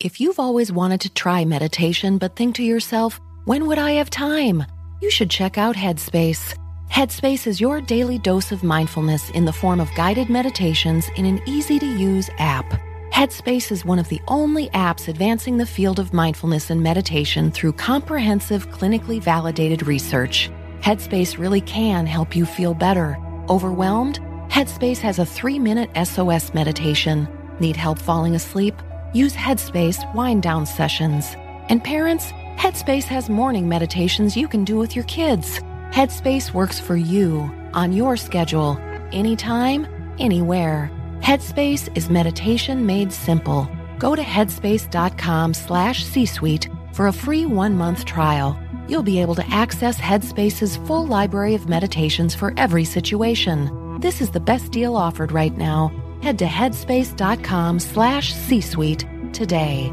If 0.00 0.20
you've 0.20 0.38
always 0.38 0.72
wanted 0.72 1.00
to 1.02 1.10
try 1.10 1.44
meditation 1.44 2.18
but 2.18 2.36
think 2.36 2.54
to 2.56 2.62
yourself, 2.62 3.20
when 3.44 3.66
would 3.66 3.78
I 3.78 3.92
have 3.92 4.10
time? 4.10 4.64
You 5.00 5.10
should 5.10 5.30
check 5.30 5.58
out 5.58 5.76
Headspace. 5.76 6.56
Headspace 6.90 7.46
is 7.46 7.60
your 7.60 7.80
daily 7.80 8.18
dose 8.18 8.50
of 8.50 8.64
mindfulness 8.64 9.30
in 9.30 9.44
the 9.44 9.52
form 9.52 9.80
of 9.80 9.94
guided 9.94 10.28
meditations 10.28 11.08
in 11.16 11.24
an 11.24 11.40
easy 11.46 11.78
to 11.78 11.86
use 11.86 12.30
app. 12.38 12.87
Headspace 13.12 13.72
is 13.72 13.84
one 13.84 13.98
of 13.98 14.08
the 14.08 14.20
only 14.28 14.68
apps 14.68 15.08
advancing 15.08 15.56
the 15.56 15.66
field 15.66 15.98
of 15.98 16.12
mindfulness 16.12 16.70
and 16.70 16.82
meditation 16.82 17.50
through 17.50 17.72
comprehensive, 17.72 18.68
clinically 18.70 19.20
validated 19.20 19.86
research. 19.86 20.50
Headspace 20.80 21.38
really 21.38 21.60
can 21.60 22.06
help 22.06 22.36
you 22.36 22.46
feel 22.46 22.74
better. 22.74 23.18
Overwhelmed? 23.48 24.20
Headspace 24.48 24.98
has 24.98 25.18
a 25.18 25.26
three 25.26 25.58
minute 25.58 25.90
SOS 26.06 26.54
meditation. 26.54 27.26
Need 27.58 27.76
help 27.76 27.98
falling 27.98 28.34
asleep? 28.34 28.74
Use 29.12 29.34
Headspace 29.34 30.14
wind 30.14 30.42
down 30.42 30.64
sessions. 30.64 31.34
And 31.68 31.82
parents, 31.82 32.26
Headspace 32.56 33.04
has 33.04 33.28
morning 33.28 33.68
meditations 33.68 34.36
you 34.36 34.46
can 34.46 34.64
do 34.64 34.76
with 34.76 34.94
your 34.94 35.06
kids. 35.06 35.60
Headspace 35.90 36.52
works 36.52 36.78
for 36.78 36.96
you, 36.96 37.50
on 37.72 37.92
your 37.92 38.16
schedule, 38.16 38.78
anytime, 39.12 39.86
anywhere. 40.18 40.90
Headspace 41.28 41.94
is 41.94 42.08
meditation 42.08 42.86
made 42.86 43.12
simple. 43.12 43.68
Go 43.98 44.16
to 44.16 44.22
headspace.com 44.22 45.52
slash 45.52 46.02
C-suite 46.02 46.70
for 46.94 47.08
a 47.08 47.12
free 47.12 47.44
one-month 47.44 48.06
trial. 48.06 48.58
You'll 48.88 49.02
be 49.02 49.20
able 49.20 49.34
to 49.34 49.46
access 49.50 49.98
Headspace's 49.98 50.78
full 50.86 51.06
library 51.06 51.54
of 51.54 51.68
meditations 51.68 52.34
for 52.34 52.54
every 52.56 52.86
situation. 52.86 53.98
This 54.00 54.22
is 54.22 54.30
the 54.30 54.40
best 54.40 54.72
deal 54.72 54.96
offered 54.96 55.30
right 55.30 55.54
now. 55.54 55.92
Head 56.22 56.38
to 56.38 56.46
headspace.com 56.46 57.80
slash 57.80 58.32
C-suite 58.32 59.04
today. 59.34 59.92